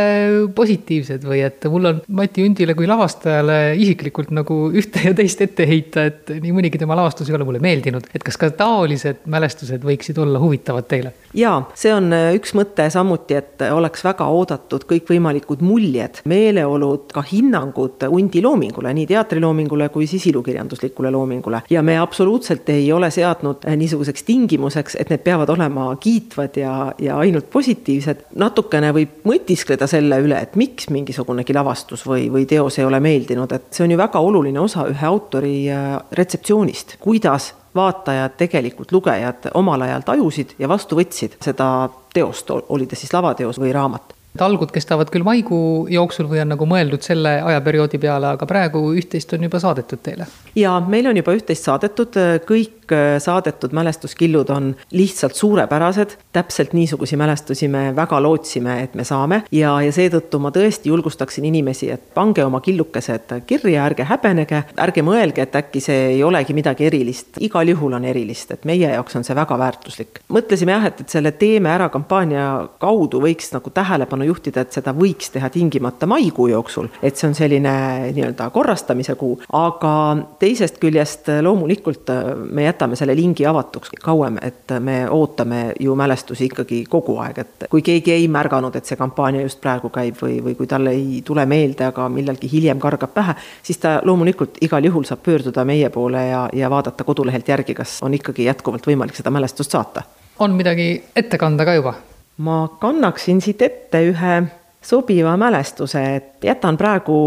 [0.55, 5.67] positiivsed või et mul on Mati Hundile kui lavastajale isiklikult nagu ühte ja teist ette
[5.67, 8.07] heita, et nii mõnigi tema lavastus ei ole mulle meeldinud.
[8.15, 11.11] et kas ka taolised mälestused võiksid olla huvitavad teile?
[11.35, 12.07] jaa, see on
[12.39, 19.11] üks mõte samuti, et oleks väga oodatud kõikvõimalikud muljed, meeleolud, ka hinnangud hundi loomingule, nii
[19.11, 25.09] teatriloomingule kui siis ilukirjanduslikule loomingule ja me absoluutselt ei ole seadnud nii niisuguseks tingimuseks, et
[25.09, 28.25] need peavad olema kiitvad ja, ja ainult positiivsed.
[28.39, 33.51] natukene võib mõtiskleda selle üle, et miks mingisugunegi lavastus või, või teos ei ole meeldinud,
[33.51, 39.51] et see on ju väga oluline osa ühe autori äh, retseptsioonist, kuidas vaatajad, tegelikult lugejad
[39.57, 44.71] omal ajal tajusid ja vastu võtsid seda teost, oli ta siis lavateos või raamat talgud
[44.71, 49.47] kestavad küll maikuu jooksul või on nagu mõeldud selle ajaperioodi peale, aga praegu üht-teist on
[49.47, 50.27] juba saadetud teile?
[50.55, 56.17] ja meil on juba üht-teist saadetud, kõik äh, saadetud mälestuskillud on lihtsalt suurepärased.
[56.33, 61.45] täpselt niisugusi mälestusi me väga lootsime, et me saame ja, ja seetõttu ma tõesti julgustaksin
[61.45, 66.53] inimesi, et pange oma killukesed kirja, ärge häbenege, ärge mõelge, et äkki see ei olegi
[66.53, 67.39] midagi erilist.
[67.39, 70.23] igal juhul on erilist, et meie jaoks on see väga väärtuslik.
[70.29, 74.71] mõtlesime jah, et, et selle Teeme ära kampaania kaudu võiks nagu tähelepanu tähelepanu juhtida, et
[74.71, 77.71] seda võiks teha tingimata maikuu jooksul, et see on selline
[78.15, 79.93] nii-öelda korrastamise kuu, aga
[80.39, 86.45] teisest küljest loomulikult äh, me jätame selle lingi avatuks kauem, et me ootame ju mälestusi
[86.49, 90.39] ikkagi kogu aeg, et kui keegi ei märganud, et see kampaania just praegu käib või,
[90.43, 94.85] või kui talle ei tule meelde, aga millalgi hiljem kargab pähe, siis ta loomulikult igal
[94.85, 99.17] juhul saab pöörduda meie poole ja, ja vaadata kodulehelt järgi, kas on ikkagi jätkuvalt võimalik
[99.17, 100.03] seda mälestust saata.
[100.39, 101.93] on midagi ette kanda ka juba?
[102.37, 104.37] ma kannaksin siit ette ühe
[104.81, 107.17] sobiva mälestuse, et jätan praegu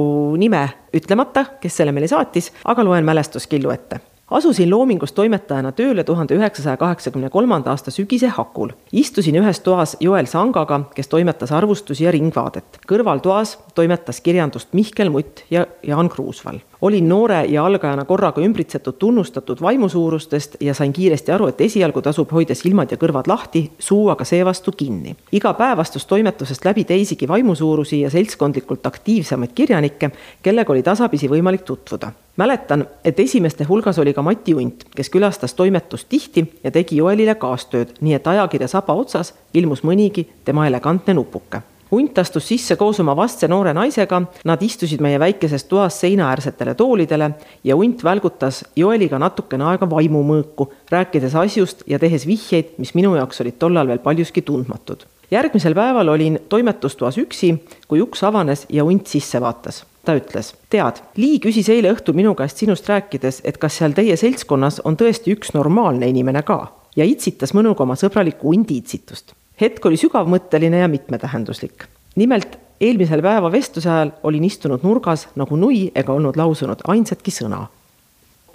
[0.40, 6.34] nime ütlemata, kes selle meile saatis, aga loen mälestuskillu ette asusin Loomingus toimetajana tööle tuhande
[6.34, 8.70] üheksasaja kaheksakümne kolmanda aasta sügise hakul.
[8.92, 12.78] istusin ühes toas Joel Sangaga, kes toimetas arvustusi ja Ringvaadet.
[12.88, 19.60] kõrvaltoas toimetas kirjandust Mihkel Mutt ja Jaan Kruusval olin noore ja algajana korraga ümbritsetud tunnustatud
[19.62, 24.24] vaimusuurustest ja sain kiiresti aru, et esialgu tasub hoida silmad ja kõrvad lahti, suu aga
[24.24, 25.16] seevastu kinni.
[25.32, 30.10] iga päev astus toimetusest läbi teisigi vaimusuurusi ja seltskondlikult aktiivsemaid kirjanikke,
[30.42, 35.54] kellega oli tasapisi võimalik tutvuda mäletan, et esimeste hulgas oli ka Mati Unt, kes külastas
[35.54, 41.14] toimetust tihti ja tegi Joelile kaastööd, nii et ajakirja saba otsas ilmus mõnigi tema elegantne
[41.14, 46.74] nupuke hunt astus sisse koos oma vastse noore naisega, nad istusid meie väikeses toas seinaäärsetele
[46.74, 47.30] toolidele
[47.64, 53.44] ja hunt välgutas Joeliga natukene aega vaimumõõku, rääkides asjust ja tehes vihjeid, mis minu jaoks
[53.44, 55.04] olid tollal veel paljuski tundmatud.
[55.30, 57.54] järgmisel päeval olin toimetustoas üksi,
[57.88, 59.84] kui uks avanes ja hunt sisse vaatas.
[60.04, 64.16] Ta ütles, tead, Lii küsis eile õhtul minu käest sinust rääkides, et kas seal teie
[64.16, 69.86] seltskonnas on tõesti üks normaalne inimene ka ja itsitas mõnuga oma sõbralikku hundi itsitust hetk
[69.86, 71.86] oli sügavmõtteline ja mitmetähenduslik.
[72.16, 77.66] nimelt eelmisel päeva vestluse ajal olin istunud nurgas nagu nui ega olnud lausunud ainsatki sõna.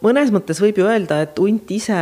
[0.03, 2.01] mõnes mõttes võib ju öelda, et hunt ise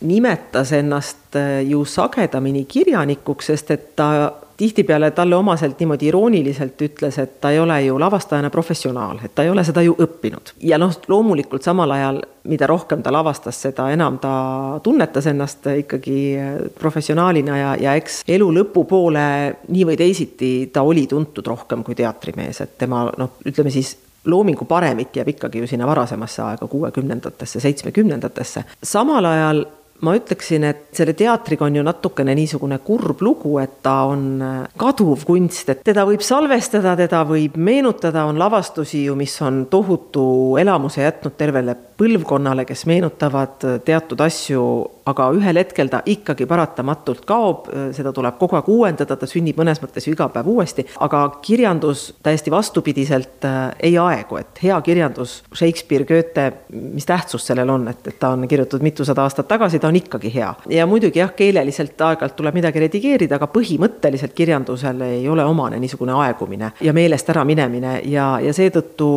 [0.00, 1.36] nimetas ennast
[1.68, 7.58] ju sagedamini kirjanikuks, sest et ta tihtipeale talle omaselt niimoodi irooniliselt ütles, et ta ei
[7.60, 10.54] ole ju lavastajana professionaal, et ta ei ole seda ju õppinud.
[10.60, 14.32] ja noh, loomulikult samal ajal, mida rohkem ta lavastas, seda enam ta
[14.82, 16.18] tunnetas ennast ikkagi
[16.78, 19.26] professionaalina ja, ja eks elu lõpupoole
[19.68, 24.64] nii või teisiti ta oli tuntud rohkem kui teatrimees, et tema noh, ütleme siis loomingu
[24.64, 28.64] paremik jääb ikkagi ju sinna varasemasse aega, kuuekümnendatesse, seitsmekümnendatesse.
[28.82, 29.64] samal ajal
[30.04, 34.56] ma ütleksin, et selle teatriga on ju natukene niisugune kurb lugu, et ta on äh,
[34.80, 40.24] kaduv kunst, et teda võib salvestada, teda võib meenutada, on lavastusi ju, mis on tohutu
[40.60, 44.64] elamuse jätnud tervele põlvkonnale, kes meenutavad äh, teatud asju
[45.08, 49.80] aga ühel hetkel ta ikkagi paratamatult kaob, seda tuleb kogu aeg uuendada, ta sünnib mõnes
[49.82, 55.42] mõttes ju iga päev uuesti, aga kirjandus täiesti vastupidiselt äh, ei aegu, et hea kirjandus,
[55.52, 59.90] Shakespeare, Goethe, mis tähtsus sellel on, et, et ta on kirjutatud mitusada aastat tagasi, ta
[59.90, 60.54] on ikkagi hea.
[60.70, 66.14] ja muidugi jah, keeleliselt aeg-ajalt tuleb midagi redigeerida, aga põhimõtteliselt kirjandusel ei ole omane niisugune
[66.24, 69.08] aegumine ja meelest ära minemine ja, ja seetõttu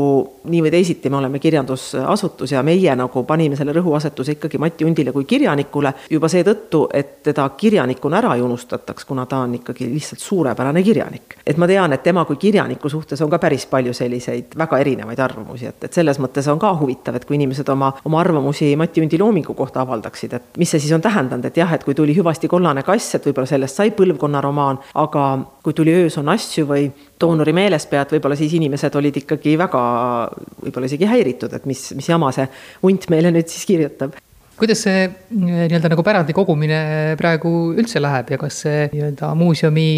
[0.48, 5.12] nii või teisiti me oleme kirjandusasutus ja meie nagu panime selle rõhuasetuse ikkagi Mati Undile
[5.16, 10.24] kui kirjanikule juba seetõttu, et teda kirjanikuna ära ei unustataks, kuna ta on ikkagi lihtsalt
[10.24, 11.38] suurepärane kirjanik.
[11.46, 15.20] et ma tean, et tema kui kirjaniku suhtes on ka päris palju selliseid väga erinevaid
[15.20, 19.02] arvamusi, et, et selles mõttes on ka huvitav, et kui inimesed oma, oma arvamusi Mati
[19.02, 22.16] Undi loomingu kohta avaldaksid, et mis see siis on tähendanud, et jah, et kui tuli
[22.18, 25.26] hüvasti kollane kass, et võib-olla sellest sai põlvkonnaromaan, aga
[25.64, 26.88] kui tuli Öös on asju või
[27.22, 29.82] doonori meelespead, võib-olla siis inimesed olid ikkagi väga
[30.64, 32.48] võib-olla isegi häiritud, et mis, mis jama see
[32.84, 34.18] hunt meile nüüd siis kirjutab
[34.58, 35.06] kuidas see
[35.38, 36.80] nii-öelda nagu pärandi kogumine
[37.20, 39.90] praegu üldse läheb ja kas see nii-öelda muuseumi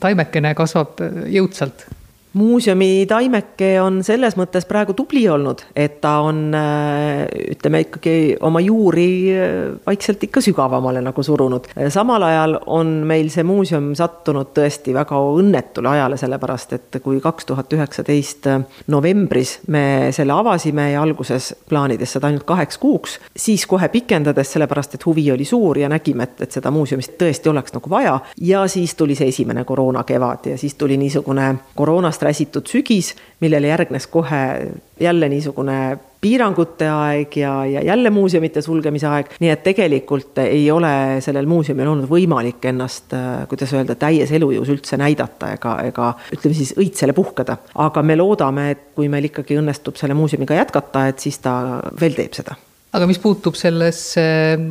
[0.00, 1.84] taimekene kasvab jõudsalt?
[2.32, 7.24] Muuseumi taimeke on selles mõttes praegu tubli olnud, et ta on äh,
[7.56, 9.48] ütleme ikkagi oma juuri äh,
[9.86, 11.66] vaikselt ikka sügavamale nagu surunud.
[11.88, 17.50] samal ajal on meil see muuseum sattunud tõesti väga õnnetule ajale, sellepärast et kui kaks
[17.50, 18.46] tuhat üheksateist
[18.86, 24.94] novembris me selle avasime ja alguses plaanides seda ainult kaheks kuuks, siis kohe pikendades, sellepärast
[24.94, 28.64] et huvi oli suur ja nägime, et, et seda muuseumist tõesti oleks nagu vaja ja
[28.70, 34.06] siis tuli see esimene koroonakevad ja siis tuli niisugune koroonast ajast räsitud sügis, millele järgnes
[34.06, 40.70] kohe jälle niisugune piirangute aeg ja, ja jälle muuseumite sulgemise aeg, nii et tegelikult ei
[40.70, 43.14] ole sellel muuseumil olnud võimalik ennast,
[43.48, 47.56] kuidas öelda, täies elujõus üldse näidata ega, ega ütleme siis õitsele puhkeda.
[47.74, 52.18] aga me loodame, et kui meil ikkagi õnnestub selle muuseumiga jätkata, et siis ta veel
[52.18, 52.58] teeb seda
[52.92, 54.22] aga mis puutub sellesse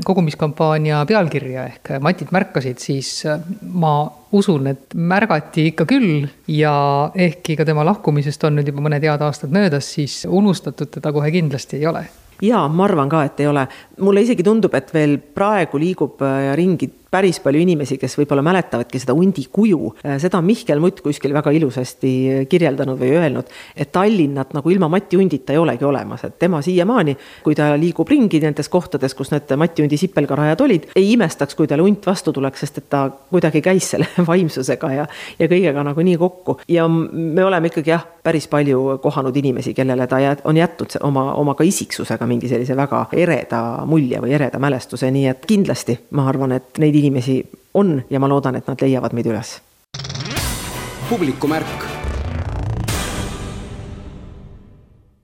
[0.05, 3.93] kogumiskampaania pealkirja ehk Matit märkasid, siis äh, ma
[4.35, 6.73] usun, et märgati ikka küll ja
[7.15, 11.31] ehkki ka tema lahkumisest on nüüd juba mõned head aastad möödas, siis unustatud teda kohe
[11.33, 12.05] kindlasti ei ole
[12.43, 13.65] jaa, ma arvan ka, et ei ole.
[13.99, 19.01] mulle isegi tundub, et veel praegu liigub äh, ringi päris palju inimesi, kes võib-olla mäletavadki
[19.01, 19.93] seda hundi kuju.
[20.05, 22.11] Äh, seda on Mihkel Mutt kuskil väga ilusasti
[22.49, 27.15] kirjeldanud või öelnud, et Tallinnat nagu ilma Mati hundita ei olegi olemas, et tema siiamaani,
[27.43, 31.67] kui ta liigub ringi nendes kohtades, kus need Mati hundi sipelgarajad olid, ei imestaks, kui
[31.67, 35.07] talle hunt vastu tuleks, sest et ta kuidagi käis selle vaimsusega ja,
[35.39, 36.59] ja kõigega nagu nii kokku.
[36.69, 41.25] ja me oleme ikkagi jah, päris palju kohanud inimesi, kellele ta jät, on jätnud oma,
[41.39, 46.27] oma ka isiksusega mingi sellise väga ereda mulje või ereda mälestuse, nii et kindlasti ma
[46.29, 47.41] arvan, et neid inimesi
[47.73, 49.59] on ja ma loodan, et nad leiavad meid üles.
[51.09, 51.89] publikumärk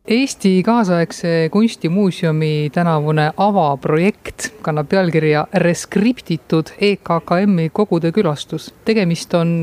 [0.05, 8.69] Eesti kaasaegse kunstimuuseumi tänavune avaprojekt kannab pealkirja Reskriptitud EKKM-i kogude külastus.
[8.85, 9.55] tegemist on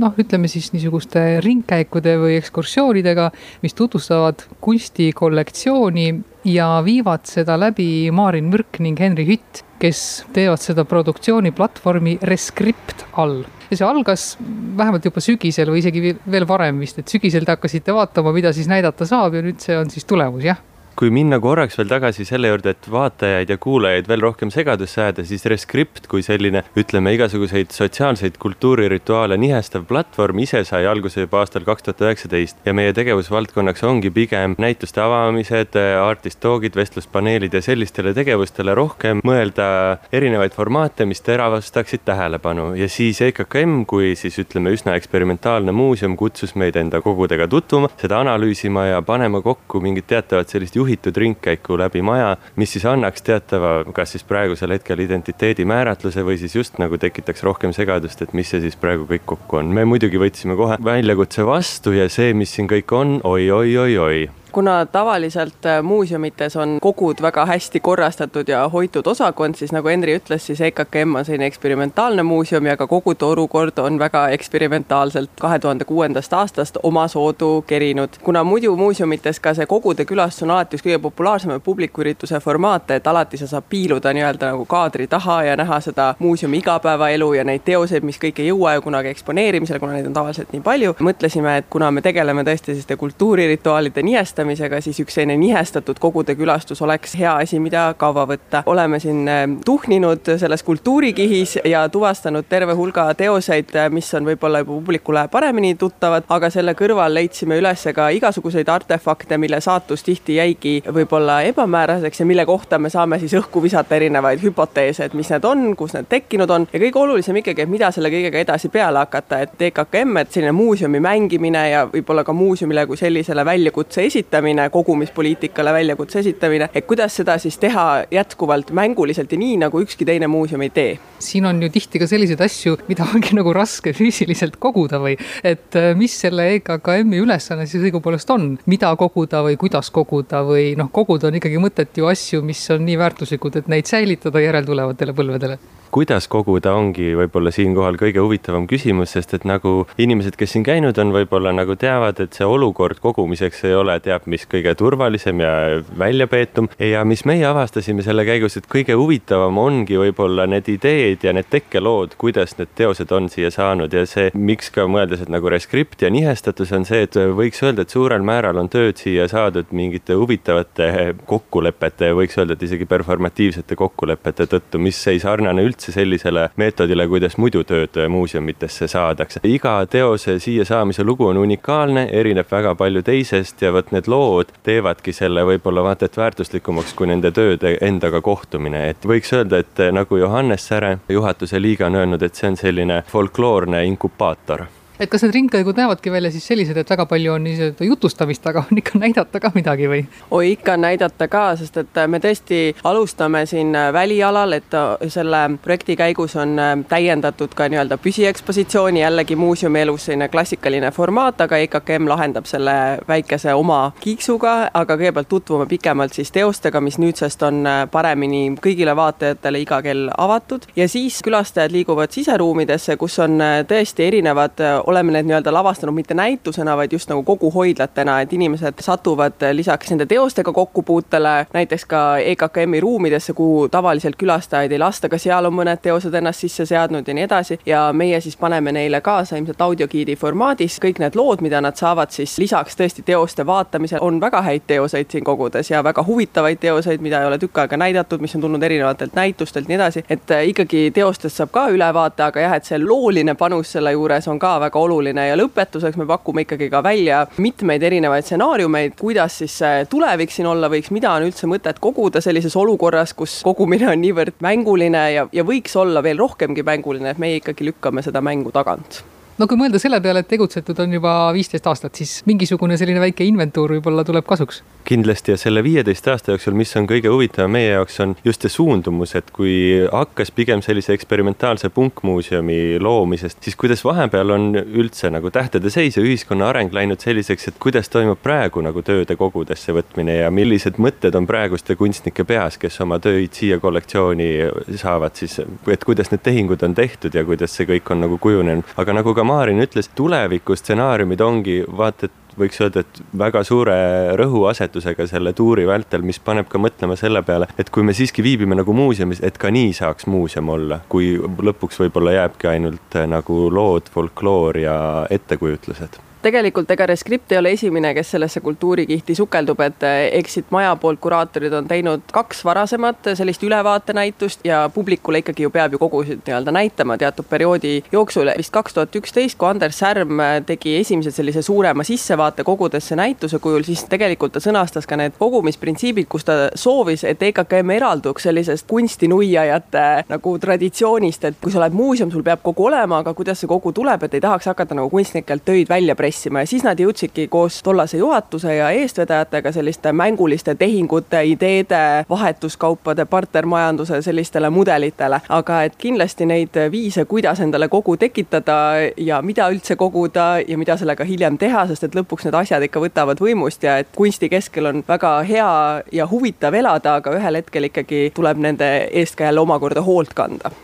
[0.00, 3.28] noh, ütleme siis niisuguste ringkäikude või ekskursioonidega,
[3.60, 6.08] mis tutvustavad kunstikollektsiooni
[6.48, 10.00] ja viivad seda läbi Maarin Mürk ning Henri Hütt, kes
[10.32, 13.42] teevad seda produktsiooniplatvormi Rescript all.
[13.70, 14.34] ja see algas
[14.78, 18.70] vähemalt juba sügisel või isegi veel varem vist, et sügisel te hakkasite vaatama, mida siis
[18.70, 20.60] näidata saab ja nüüd see on siis tulemus, jah
[20.98, 25.24] kui minna korraks veel tagasi selle juurde, et vaatajaid ja kuulajaid veel rohkem segadusse ajada,
[25.26, 31.66] siis Rescript kui selline, ütleme, igasuguseid sotsiaalseid kultuurirituaale nihestav platvorm ise sai alguse juba aastal
[31.66, 38.14] kaks tuhat üheksateist ja meie tegevusvaldkonnaks ongi pigem näituste avamised, artist talk'id, vestluspaneelid ja sellistele
[38.14, 39.66] tegevustele rohkem mõelda
[40.14, 42.70] erinevaid formaate, mis teravastaksid tähelepanu.
[42.78, 48.22] Ja siis EKKM kui siis ütleme, üsna eksperimentaalne muuseum kutsus meid enda kogudega tutvuma, seda
[48.22, 53.76] analüüsima ja panema kokku mingit teatavat sellist juhitud ringkäiku läbi maja, mis siis annaks teatava,
[53.96, 58.52] kas siis praegusel hetkel identiteedi määratluse või siis just nagu tekitaks rohkem segadust, et mis
[58.52, 59.74] see siis praegu kõik kokku on.
[59.74, 63.98] me muidugi võtsime kohe väljakutse vastu ja see, mis siin kõik on oi, oi, oi,
[63.98, 69.88] oi kuna tavaliselt äh, muuseumites on kogud väga hästi korrastatud ja hoitud osakond, siis nagu
[69.88, 75.30] Henri ütles, siis EKKM on selline eksperimentaalne muuseum ja ka kogude olukord on väga eksperimentaalselt
[75.40, 78.08] kahe tuhande kuuendast aastast omasoodu kerinud.
[78.22, 83.06] kuna muidu muuseumites ka see kogude külastus on alati üks kõige populaarsem publikuürituse formaat, et
[83.06, 87.66] alati sa saad piiluda nii-öelda nagu kaadri taha ja näha seda muuseumi igapäevaelu ja neid
[87.66, 90.94] teoseid, mis kõik ei jõua ju kunagi eksponeerimisele, kuna neid on tavaliselt nii palju.
[91.00, 96.34] mõtlesime, et kuna me tegeleme tõesti selliste kultuurirituaalide nihestamisega, külastamisega, siis üks selline nihestatud kogude
[96.36, 98.62] külastus oleks hea asi, mida kaua võtta.
[98.66, 104.60] oleme siin äh, tuhninud selles kultuurikihis ja tuvastanud terve hulga teoseid, äh, mis on võib-olla
[104.60, 110.36] juba publikule paremini tuttavad, aga selle kõrval leidsime üles ka igasuguseid artefakte, mille saatus tihti
[110.36, 115.30] jäigi võib-olla ebamääraseks ja mille kohta me saame siis õhku visata erinevaid hüpoteese, et mis
[115.30, 118.68] need on, kus need tekkinud on ja kõige olulisem ikkagi, et mida selle kõigega edasi
[118.68, 124.04] peale hakata, et EKKM, et selline muuseumi mängimine ja võib-olla ka muuseumile kui sellisele väljakutse
[124.04, 129.80] esitamine esitamine, kogumispoliitikale väljakutse esitamine, et kuidas seda siis teha jätkuvalt mänguliselt ja nii, nagu
[129.80, 130.98] ükski teine muuseum ei tee.
[131.18, 135.76] siin on ju tihti ka selliseid asju, mida ongi nagu raske füüsiliselt koguda või et
[135.76, 140.90] äh, mis selle EKKM-i ülesanne siis õigupoolest on, mida koguda või kuidas koguda või noh,
[140.92, 145.58] koguda on ikkagi mõtet ju asju, mis on nii väärtuslikud, et neid säilitada järeltulevatele põlvedele
[145.94, 150.98] kuidas koguda, ongi võib-olla siinkohal kõige huvitavam küsimus, sest et nagu inimesed, kes siin käinud
[150.98, 155.52] on, võib-olla nagu teavad, et see olukord kogumiseks ei ole teab mis kõige turvalisem ja
[155.98, 156.68] väljapeetum.
[156.82, 161.46] ja mis meie avastasime selle käigus, et kõige huvitavam ongi võib-olla need ideed ja need
[161.52, 166.02] tekkelood, kuidas need teosed on siia saanud ja see, miks ka mõeldes, et nagu reskript
[166.02, 170.18] ja nihestatus on see, et võiks öelda, et suurel määral on tööd siia saadud mingite
[170.18, 170.90] huvitavate
[171.30, 177.36] kokkulepete võiks öelda, et isegi performatiivsete kokkulepete tõttu, mis ei sarnane üldse sellisele meetodile, kuidas
[177.36, 179.40] muidu tööd muuseumitesse saadakse.
[179.44, 184.52] iga teose siia saamise lugu on unikaalne, erineb väga palju teisest ja vot need lood
[184.62, 189.84] teevadki selle võib-olla vaata et väärtuslikumaks kui nende tööde endaga kohtumine, et võiks öelda, et
[189.92, 194.66] nagu Johannes Säre, juhatuse liige on öelnud, et see on selline folkloorne inkubaator
[195.00, 198.62] et kas need ringkäigud näevadki välja siis sellised, et väga palju on nii-öelda jutustamist, aga
[198.70, 200.04] on ikka näidata ka midagi või?
[200.30, 204.76] oi, ikka on näidata ka, sest et me tõesti alustame siin välialal, et
[205.10, 206.54] selle projekti käigus on
[206.88, 212.76] täiendatud ka nii-öelda püsiekspositsiooni, jällegi muuseumi elus selline klassikaline formaat, aga EKKM lahendab selle
[213.08, 219.64] väikese oma kiiksuga, aga kõigepealt tutvume pikemalt siis teostega, mis nüüdsest on paremini kõigile vaatajatele
[219.66, 225.52] iga kell avatud ja siis külastajad liiguvad siseruumidesse, kus on tõesti erinevad oleme need nii-öelda
[225.52, 231.46] lavastanud mitte näitusena, vaid just nagu kogu hoidlatena, et inimesed satuvad lisaks nende teostega kokkupuutele
[231.52, 236.44] näiteks ka EKKM-i ruumidesse, kuhu tavaliselt külastajaid ei lasta, ka seal on mõned teosed ennast
[236.44, 237.58] sisse seadnud ja nii edasi.
[237.66, 242.10] ja meie siis paneme neile kaasa ilmselt audiogiidi formaadis kõik need lood, mida nad saavad
[242.10, 247.00] siis lisaks tõesti teoste vaatamisel, on väga häid teoseid siin kogudes ja väga huvitavaid teoseid,
[247.00, 250.90] mida ei ole tükk aega näidatud, mis on tulnud erinevatelt näitustelt, nii edasi, et ikkagi
[250.94, 254.73] teostest saab ka ülevaate, aga jah, et see looline panus selle juures on ka väga
[254.74, 259.86] väga oluline ja lõpetuseks me pakume ikkagi ka välja mitmeid erinevaid stsenaariumeid, kuidas siis see
[259.90, 264.42] tulevik siin olla võiks, mida on üldse mõtet koguda sellises olukorras, kus kogumine on niivõrd
[264.42, 269.04] mänguline ja, ja võiks olla veel rohkemgi mänguline, et meie ikkagi lükkame seda mängu tagant
[269.38, 273.26] no kui mõelda selle peale, et tegutsetud on juba viisteist aastat, siis mingisugune selline väike
[273.26, 274.62] inventuur võib-olla tuleb kasuks.
[274.84, 278.52] kindlasti ja selle viieteist aasta jooksul, mis on kõige huvitavam meie jaoks, on just see
[278.52, 279.54] suundumus, et kui
[279.88, 286.04] hakkas pigem sellise eksperimentaalse punkmuuseumi loomisest, siis kuidas vahepeal on üldse nagu tähtede seis ja
[286.04, 291.16] ühiskonna areng läinud selliseks, et kuidas toimub praegu nagu tööde kogudesse võtmine ja millised mõtted
[291.16, 294.28] on praeguste kunstnike peas, kes oma töid siia kollektsiooni
[294.76, 298.76] saavad siis, et kuidas need tehingud on tehtud ja kuidas see kõik on nagu kujunenud,
[298.76, 303.76] aga nagu ka ka Maarin ütles, tulevikustsenaariumid ongi vaata, et võiks öelda, et väga suure
[304.18, 308.58] rõhuasetusega selle tuuri vältel, mis paneb ka mõtlema selle peale, et kui me siiski viibime
[308.58, 313.88] nagu muuseumis, et ka nii saaks muuseum olla, kui lõpuks võib-olla jääbki ainult nagu lood,
[313.94, 314.76] folkloor ja
[315.14, 320.74] ettekujutlused tegelikult ega Rescript ei ole esimene, kes sellesse kultuurikihti sukeldub, et eh, Exit Maja
[320.80, 326.22] poolt kuraatorid on teinud kaks varasemat sellist ülevaatenäitust ja publikule ikkagi ju peab ju kogusid
[326.24, 328.30] nii-öelda näitama teatud perioodi jooksul.
[328.38, 333.66] vist kaks tuhat üksteist, kui Anders Särm tegi esimese sellise suurema sissevaate kogudesse näituse kujul,
[333.66, 339.84] siis tegelikult ta sõnastas ka need kogumisprintsiibid, kus ta soovis, et EKKM eralduks sellisest kunstinuiajate
[340.08, 343.72] nagu traditsioonist, et kui sa oled muuseum, sul peab kogu olema, aga kuidas see kogu
[343.76, 347.26] tuleb, et ei tahaks hakata nagu kunstnikelt töid välja pressima pressima ja siis nad jõudsidki
[347.28, 355.20] koos tollase juhatuse ja eestvedajatega selliste mänguliste tehingute, ideede, vahetuskaupade, partnermajanduse sellistele mudelitele.
[355.28, 358.58] aga et kindlasti neid viise, kuidas endale kogu tekitada
[358.96, 362.80] ja mida üldse koguda ja mida sellega hiljem teha, sest et lõpuks need asjad ikka
[362.80, 367.70] võtavad võimust ja et kunsti keskel on väga hea ja huvitav elada, aga ühel hetkel
[367.70, 370.54] ikkagi tuleb nende eest ka jälle omakorda hoolt kanda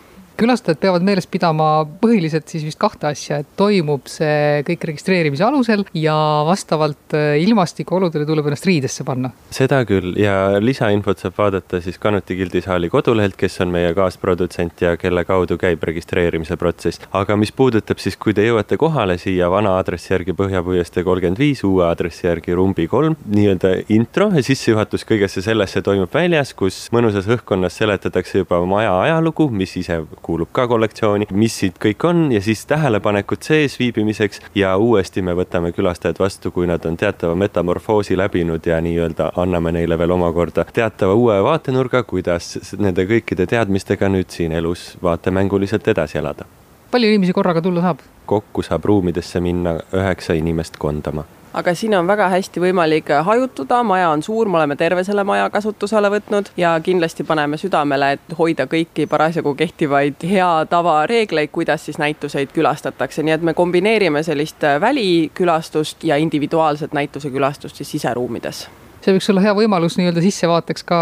[0.40, 1.68] külastajad peavad meeles pidama
[2.00, 6.14] põhiliselt siis vist kahte asja, et toimub see kõik registreerimise alusel ja
[6.48, 9.32] vastavalt äh, ilmastikuoludele tuleb ennast riidesse panna.
[9.52, 14.94] seda küll ja lisainfot saab vaadata siis Kanuti gildisaali kodulehelt, kes on meie kaasprodutsent ja
[15.00, 17.02] kelle kaudu käib registreerimise protsess.
[17.12, 21.64] aga mis puudutab siis, kui te jõuate kohale siia vana aadressi järgi Põhjapuiestee kolmkümmend viis,
[21.66, 27.28] uue aadressi järgi Rumbi kolm, nii-öelda intro ja sissejuhatus kõigesse sellesse toimub väljas, kus mõnusas
[27.28, 32.40] õhkkonnas seletatakse juba maja ajalugu, mis ise kuulub ka kollektsiooni, mis siit kõik on ja
[32.44, 38.18] siis tähelepanekud sees viibimiseks ja uuesti me võtame külastajad vastu, kui nad on teatava metamorfoosi
[38.18, 44.30] läbinud ja nii-öelda anname neile veel omakorda teatava uue vaatenurga, kuidas nende kõikide teadmistega nüüd
[44.30, 46.46] siin elus vaatemänguliselt edasi elada.
[46.90, 48.06] palju inimesi korraga tulla saab?
[48.26, 54.10] kokku saab ruumidesse minna üheksa inimest kondama aga siin on väga hästi võimalik hajutuda, maja
[54.10, 58.66] on suur, me oleme terve selle maja kasutusele võtnud ja kindlasti paneme südamele, et hoida
[58.70, 64.62] kõiki parasjagu kehtivaid hea tava reegleid, kuidas siis näituseid külastatakse, nii et me kombineerime sellist
[64.80, 68.68] välikülastust ja individuaalset näitusekülastust siis siseruumides
[69.00, 70.98] see võiks olla hea võimalus nii-öelda sissevaateks ka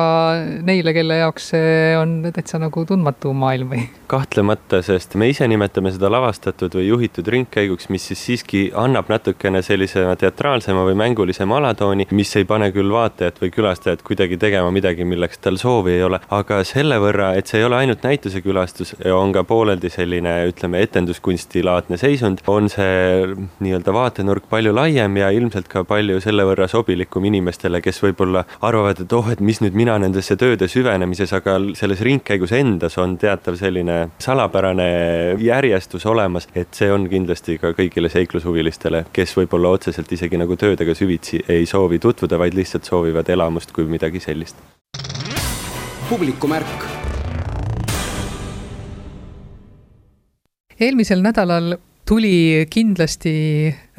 [0.66, 3.86] neile, kelle jaoks see on täitsa nagu tundmatu maailm või?
[4.08, 9.60] kahtlemata, sest me ise nimetame seda lavastatud või juhitud ringkäiguks, mis siis siiski annab natukene
[9.66, 15.04] sellise teatraalsema või mängulisema alatooni, mis ei pane küll vaatajat või külastajat kuidagi tegema midagi,
[15.04, 18.94] milleks tal soovi ei ole, aga selle võrra, et see ei ole ainult näituse külastus,
[19.12, 23.26] on ka pooleldi selline, ütleme, etenduskunstilaadne seisund, on see
[23.60, 29.02] nii-öelda vaatenurk palju laiem ja ilmselt ka palju selle võrra sobilikum inimestele, kes võib-olla arvavad,
[29.04, 33.56] et oh, et mis nüüd mina nendesse tööde süvenemises, aga selles ringkäigus endas on teatav
[33.60, 34.88] selline salapärane
[35.42, 40.96] järjestus olemas, et see on kindlasti ka kõigile seiklushuvilistele, kes võib-olla otseselt isegi nagu töödega
[40.98, 44.56] süvitsi ei soovi tutvuda, vaid lihtsalt soovivad elamust kui midagi sellist.
[46.08, 46.86] publikumärk
[50.80, 51.76] eelmisel nädalal
[52.08, 53.32] tuli kindlasti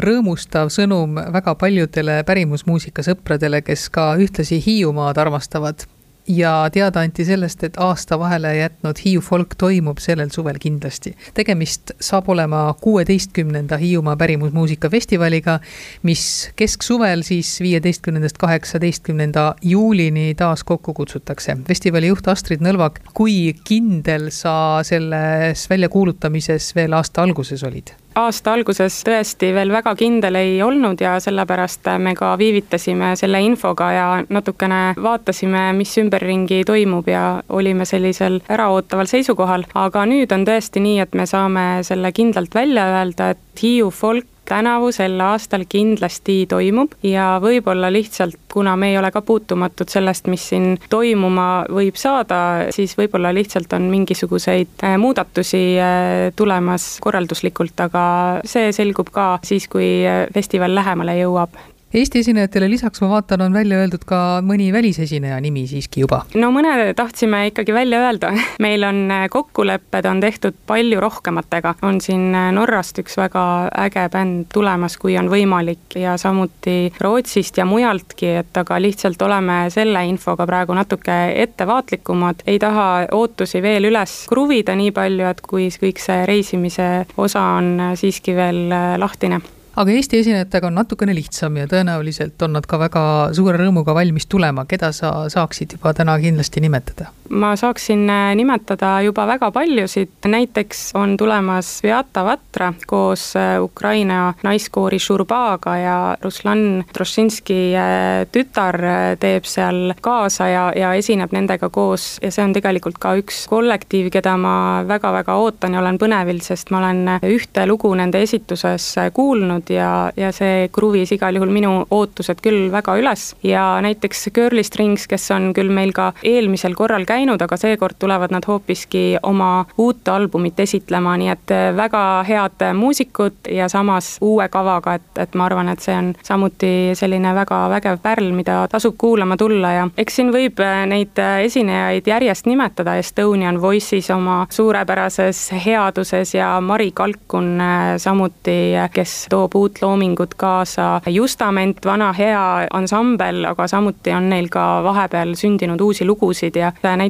[0.01, 5.86] rõõmustav sõnum väga paljudele pärimusmuusika sõpradele, kes ka ühtlasi Hiiumaad armastavad
[6.30, 11.16] ja teada anti sellest, et aasta vahele jätnud Hiiu folk toimub sellel suvel kindlasti.
[11.34, 15.60] tegemist saab olema kuueteistkümnenda Hiiumaa pärimusmuusika festivaliga,
[16.03, 21.57] mis kesksuvel siis viieteistkümnendast kaheksateistkümnenda juulini taas kokku kutsutakse.
[21.68, 27.99] festivali juht Astrid Nõlvak, kui kindel sa selles väljakuulutamises veel aasta alguses olid?
[28.16, 33.91] Aasta alguses tõesti veel väga kindel ei olnud ja sellepärast me ka viivitasime selle infoga
[33.93, 39.64] ja natukene vaatasime, mis ümberringi toimub ja olime sellisel äraootaval seisukohal.
[39.74, 44.26] aga nüüd on tõesti nii, et me saame selle kindlalt välja öelda, et Hiiu folk
[44.50, 50.28] tänavu sel aastal kindlasti toimub ja võib-olla lihtsalt, kuna me ei ole ka puutumatud sellest,
[50.32, 57.78] mis siin toimuma võib saada, siis võib-olla lihtsalt on mingisuguseid äh, muudatusi äh, tulemas korralduslikult,
[57.89, 58.06] aga
[58.45, 61.60] see selgub ka siis, kui äh, festival lähemale jõuab
[61.90, 66.20] Eesti esinejatele lisaks ma vaatan, on välja öeldud ka mõni välisesineja nimi siiski juba.
[66.38, 68.30] no mõne tahtsime ikkagi välja öelda.
[68.66, 73.44] meil on äh, kokkulepped on tehtud palju rohkematega, on siin äh, Norrast üks väga
[73.88, 79.64] äge bänd tulemas, kui on võimalik ja samuti Rootsist ja mujaltki, et aga lihtsalt oleme
[79.74, 85.72] selle infoga praegu natuke ettevaatlikumad, ei taha ootusi veel üles kruvida nii palju, et kui
[85.74, 88.68] kõik see reisimise osa on äh, siiski veel
[89.02, 89.42] lahtine
[89.76, 93.03] aga Eesti esinejatega on natukene lihtsam ja tõenäoliselt on nad ka väga
[93.38, 97.11] suure rõõmuga valmis tulema, keda sa saaksid juba täna kindlasti nimetada?
[97.30, 104.34] Ma saaksin äh, nimetada juba väga paljusid, näiteks on tulemas Beata Vatra koos äh, Ukraina
[104.44, 108.78] naiskoori Šurbaga ja Ruslan Trošinski äh, tütar
[109.20, 112.18] teeb seal kaasa ja, ja esineb nendega koos.
[112.24, 114.56] Ja see on tegelikult ka üks kollektiiv, keda ma
[114.88, 120.32] väga-väga ootan ja olen põnevil, sest ma olen ühte lugu nende esituses kuulnud ja, ja
[120.36, 123.34] see kruvis igal juhul minu ootused küll väga üles.
[123.44, 128.32] Ja näiteks Girly Strings, kes on küll meil ka eelmisel korral käinud, aga seekord tulevad
[128.32, 134.93] nad hoopiski oma uut albumit esitlema, nii et väga head muusikud ja samas uue kavaga,
[134.93, 139.38] et, et ma arvan, et see on samuti selline väga vägev pärl, mida tasub kuulama
[139.38, 146.61] tulla ja eks siin võib neid esinejaid järjest nimetada, Estonian Voice'is oma suurepärases headuses ja
[146.61, 147.59] Mari Kalkun
[147.97, 151.01] samuti, kes toob uut loomingut kaasa.
[151.09, 157.09] Justament, vana hea ansambel, aga samuti on neil ka vahepeal sündinud uusi lugusid ja näiteks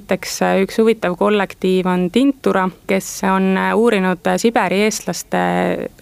[0.64, 5.42] üks huvitav kollektiiv on Tintura, kes on uurinud Siberi eestlaste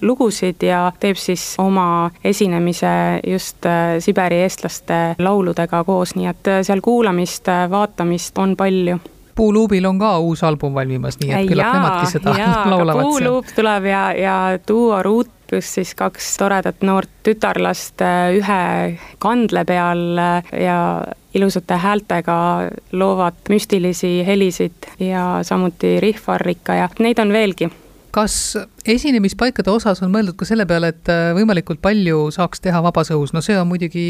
[0.02, 3.68] lugusid ja teeb siis oma esinemise just
[4.00, 9.00] Siberi eestlaste lauludega koos, nii et seal kuulamist, vaatamist on palju
[9.38, 13.06] Puuluubil on ka uus album valmimas, nii et küllap nemadki seda jaa, laulavad.
[13.06, 14.38] Puuluup tuleb ja, ja
[14.68, 18.62] Duo Ruut pluss siis kaks toredat noort tütarlast äh, ühe
[19.24, 20.80] kandle peal äh, ja
[21.38, 22.38] ilusate häältega
[22.92, 27.70] loovad müstilisi helisid ja samuti rihvarrika ja neid on veelgi.
[28.12, 28.58] Kas
[28.96, 33.34] esinemispaikade osas on mõeldud ka selle peale, et äh, võimalikult palju saaks teha vabas õhus,
[33.36, 34.08] no see on muidugi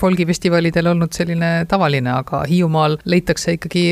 [0.00, 3.86] folgifestivalidel olnud selline tavaline, aga Hiiumaal leitakse ikkagi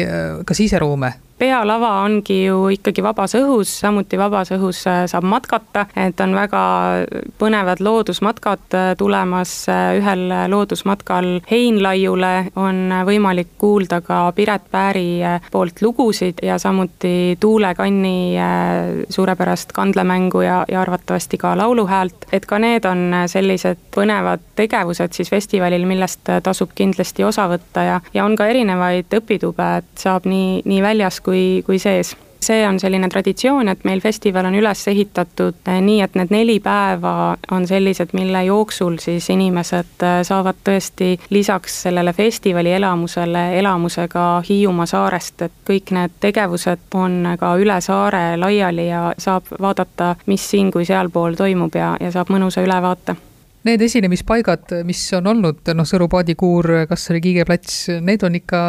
[0.47, 1.15] ka siseruume.
[1.37, 6.61] Pealava ongi ju ikkagi vabas õhus, samuti vabas õhus äh, saab matkata, et on väga
[7.37, 12.33] põnevad loodusmatkad äh, tulemas, äh, ühel loodusmatkal Heinlaiule.
[12.57, 15.21] On võimalik kuulda ka Piret Pääri
[15.53, 18.41] poolt lugusid ja samuti Tuule Kanni
[19.13, 19.77] suurepärast
[20.17, 25.87] kandlemängu ja, ja arvatavasti ka lauluhäält, et ka need on sellised põnevad tegevused siis festivalil,
[25.87, 30.83] millest tasub kindlasti osa võtta ja, ja on ka erinevaid õpitube, et saab nii, nii
[30.83, 35.81] väljas kui, kui sees see on selline traditsioon, et meil festival on üles ehitatud eh,
[35.83, 41.83] nii, et need neli päeva on sellised, mille jooksul siis inimesed eh, saavad tõesti lisaks
[41.87, 48.37] sellele festivali elamusele, elamuse ka Hiiumaa saarest, et kõik need tegevused on ka üle saare
[48.41, 53.17] laiali ja saab vaadata, mis siin kui sealpool toimub ja, ja saab mõnusa ülevaate.
[53.67, 58.61] Need esinemispaigad, mis on olnud, noh, Sõru paadikuur, Kassari Kiige plats, need on ikka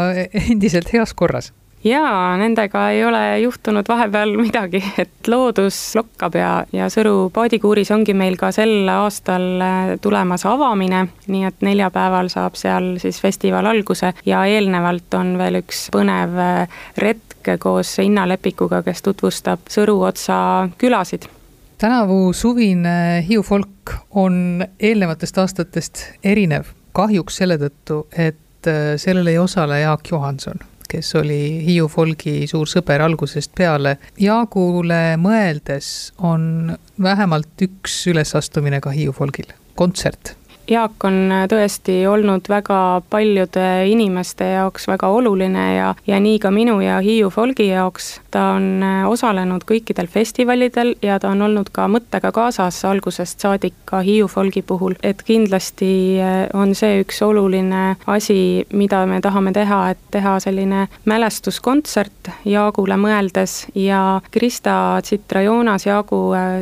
[0.48, 1.52] endiselt heas korras
[1.88, 8.16] jaa, nendega ei ole juhtunud vahepeal midagi, et loodus lokkab ja, ja Sõru paadikuuris ongi
[8.18, 14.14] meil ka sel aastal äh, tulemas avamine, nii et neljapäeval saab seal siis festival alguse
[14.26, 17.26] ja eelnevalt on veel üks põnev äh, retk
[17.64, 21.30] koos Inna Lepikuga, kes tutvustab Sõru otsa külasid.
[21.78, 29.38] Tänavu suvine Hiiu folk on eelnevatest aastatest erinev, kahjuks selle tõttu, et äh, sellel ei
[29.38, 33.98] osale Jaak Johanson, kes oli Hiiu folgi suur sõber algusest peale.
[34.22, 40.36] Jaagule mõeldes on vähemalt üks ülesastumine ka Hiiu folgil, kontsert
[40.68, 46.82] Jaak on tõesti olnud väga paljude inimeste jaoks väga oluline ja, ja nii ka minu
[46.84, 48.20] ja Hiiu folgi jaoks.
[48.32, 54.02] ta on osalenud kõikidel festivalidel ja ta on olnud ka mõttega kaasas algusest saadik ka
[54.04, 56.20] Hiiu folgi puhul, et kindlasti
[56.54, 63.56] on see üks oluline asi, mida me tahame teha, et teha selline mälestuskontsert Jaagule mõeldes
[63.76, 66.22] ja Krista Tsitrajonas, Jaagu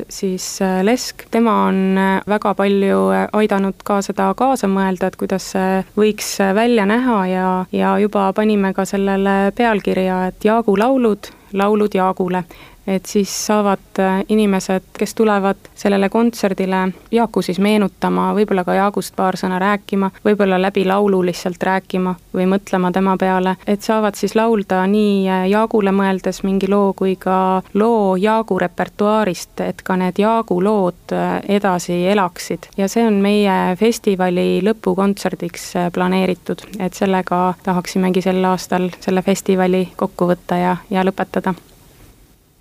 [0.10, 1.98] siis lesk, tema on
[2.30, 3.02] väga palju
[3.34, 8.28] aidanud ka ka seda kaasa mõelda, et kuidas see võiks välja näha ja, ja juba
[8.36, 12.44] panime ka sellele pealkirja, et Jaagu laulud, laulud Jaagule
[12.88, 19.16] et siis saavad äh, inimesed, kes tulevad sellele kontserdile Jaaku siis meenutama, võib-olla ka Jaagust
[19.16, 24.36] paar sõna rääkima, võib-olla läbi laulu lihtsalt rääkima või mõtlema tema peale, et saavad siis
[24.36, 30.22] laulda nii äh, Jaagule mõeldes mingi loo kui ka loo Jaagu repertuaarist, et ka need
[30.22, 32.70] Jaagu lood äh, edasi elaksid.
[32.78, 40.30] ja see on meie festivali lõpukontserdiks planeeritud, et sellega tahaksimegi sel aastal selle festivali kokku
[40.30, 41.56] võtta ja, ja lõpetada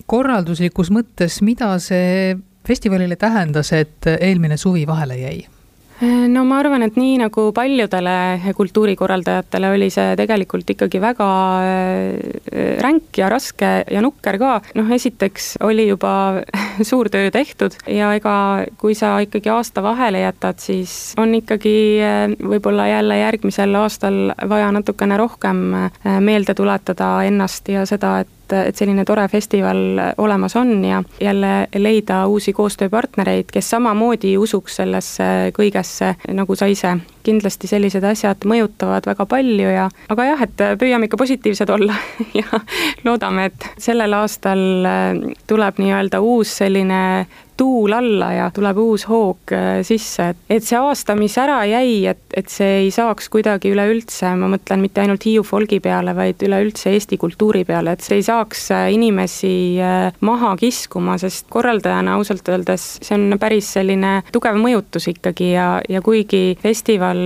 [0.07, 2.37] korralduslikus mõttes, mida see
[2.67, 5.43] festivalile tähendas, et eelmine suvi vahele jäi?
[6.03, 11.29] no ma arvan, et nii nagu paljudele kultuurikorraldajatele oli see tegelikult ikkagi väga
[11.63, 14.53] äh, ränk ja raske ja nukker ka.
[14.75, 16.43] noh, esiteks oli juba
[16.91, 18.37] suur töö tehtud ja ega
[18.81, 24.73] kui sa ikkagi aasta vahele jätad, siis on ikkagi äh, võib-olla jälle järgmisel aastal vaja
[24.75, 29.81] natukene rohkem äh, meelde tuletada ennast ja seda, et et, selline tore festival
[30.19, 36.97] olemas on ja jälle leida uusi koostööpartnereid, kes samamoodi usuks sellesse kõigesse, nagu sa ise.
[37.25, 41.95] kindlasti sellised asjad mõjutavad väga palju ja, aga jah, et püüame ikka positiivsed olla
[42.41, 42.61] ja
[43.05, 44.61] loodame, et sellel aastal
[45.49, 47.01] tuleb nii-öelda uus selline
[47.57, 52.05] tuul alla ja tuleb uus hoog äh, sisse, et, et see aasta, mis ära jäi,
[52.11, 56.43] et, et see ei saaks kuidagi üleüldse, ma mõtlen mitte ainult Hiiu folgi peale, vaid
[56.45, 62.17] üleüldse Eesti kultuuri peale, et see ei saaks äh, inimesi äh, maha kiskuma, sest korraldajana
[62.19, 67.23] ausalt öeldes see on päris selline tugev mõjutus ikkagi ja, ja kuigi festival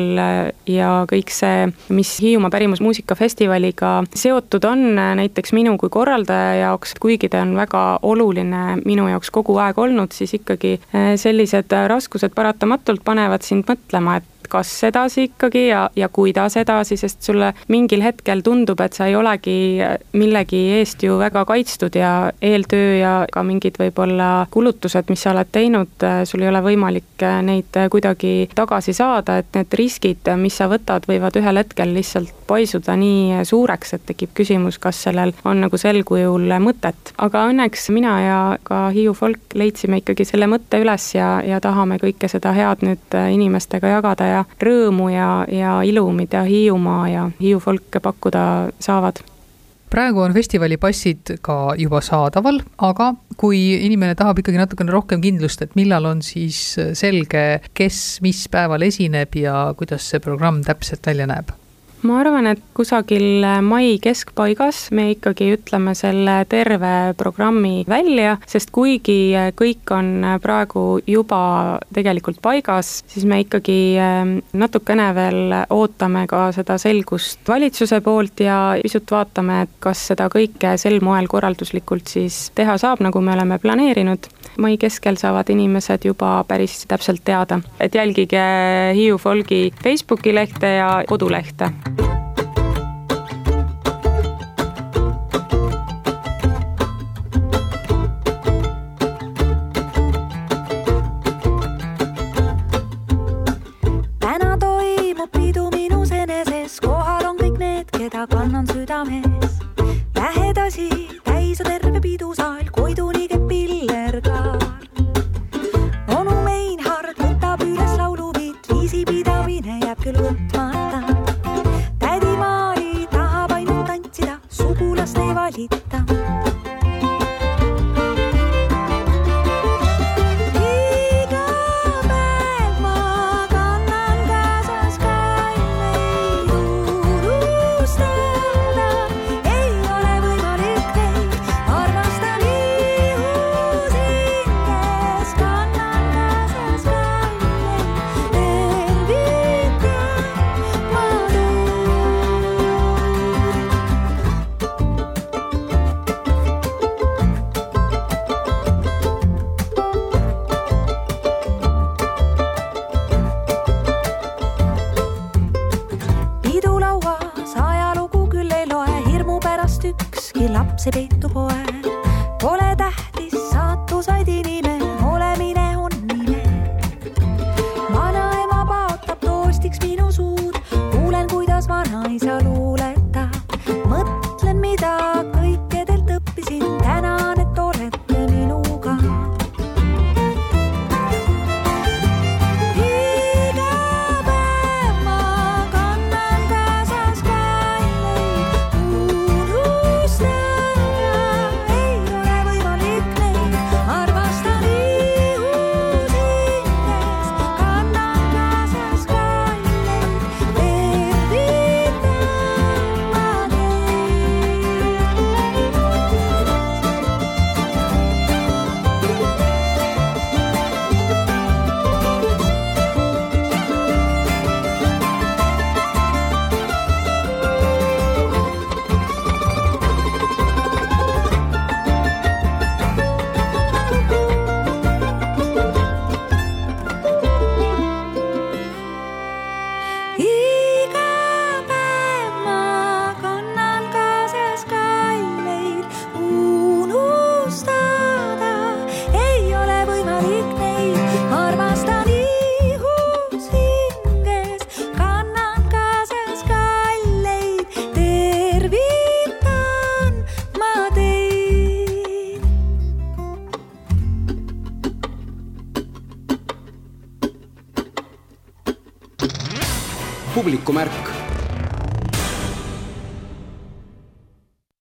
[0.69, 4.85] ja kõik see, mis Hiiumaa pärimusmuusikafestivaliga seotud on,
[5.19, 10.13] näiteks minu kui korraldaja jaoks, kuigi ta on väga oluline minu jaoks kogu aeg olnud,
[10.19, 15.89] siis ikkagi äh, sellised äh, raskused paratamatult panevad sind mõtlema, et kas edasi ikkagi ja,
[15.97, 19.57] ja kuidas edasi, sest sulle mingil hetkel tundub, et sa ei olegi
[20.19, 25.51] millegi eest ju väga kaitstud ja eeltöö ja ka mingid võib-olla kulutused, mis sa oled
[25.53, 31.09] teinud, sul ei ole võimalik neid kuidagi tagasi saada, et need riskid, mis sa võtad,
[31.09, 36.01] võivad ühel hetkel lihtsalt paisuda nii suureks, et tekib küsimus, kas sellel on nagu sel
[36.09, 37.13] kujul mõtet.
[37.19, 41.99] aga õnneks mina ja ka Hiiu folk leidsime ikkagi selle mõtte üles ja, ja tahame
[42.01, 47.61] kõike seda head nüüd inimestega jagada ja rõõmu ja, ja ilu, mida Hiiumaa ja Hiiu
[47.63, 48.45] folk pakkuda
[48.81, 49.23] saavad.
[49.89, 50.77] Praegu on festivali
[51.41, 56.77] ka juba saadaval, aga kui inimene tahab ikkagi natukene rohkem kindlust, et millal on siis
[56.93, 61.57] selge, kes mis päeval esineb ja kuidas see programm täpselt välja näeb
[62.07, 69.35] ma arvan, et kusagil mai keskpaigas me ikkagi ütleme selle terve programmi välja, sest kuigi
[69.59, 71.41] kõik on praegu juba
[71.95, 78.59] tegelikult paigas, siis me ikkagi ähm, natukene veel ootame ka seda selgust valitsuse poolt ja
[78.83, 83.59] pisut vaatame, et kas seda kõike sel moel korralduslikult siis teha saab, nagu me oleme
[83.63, 84.31] planeerinud.
[84.59, 88.43] mai keskel saavad inimesed juba päris täpselt teada, et jälgige
[88.95, 92.19] Hiiu Folgi Facebooki lehte ja kodulehte Thank you.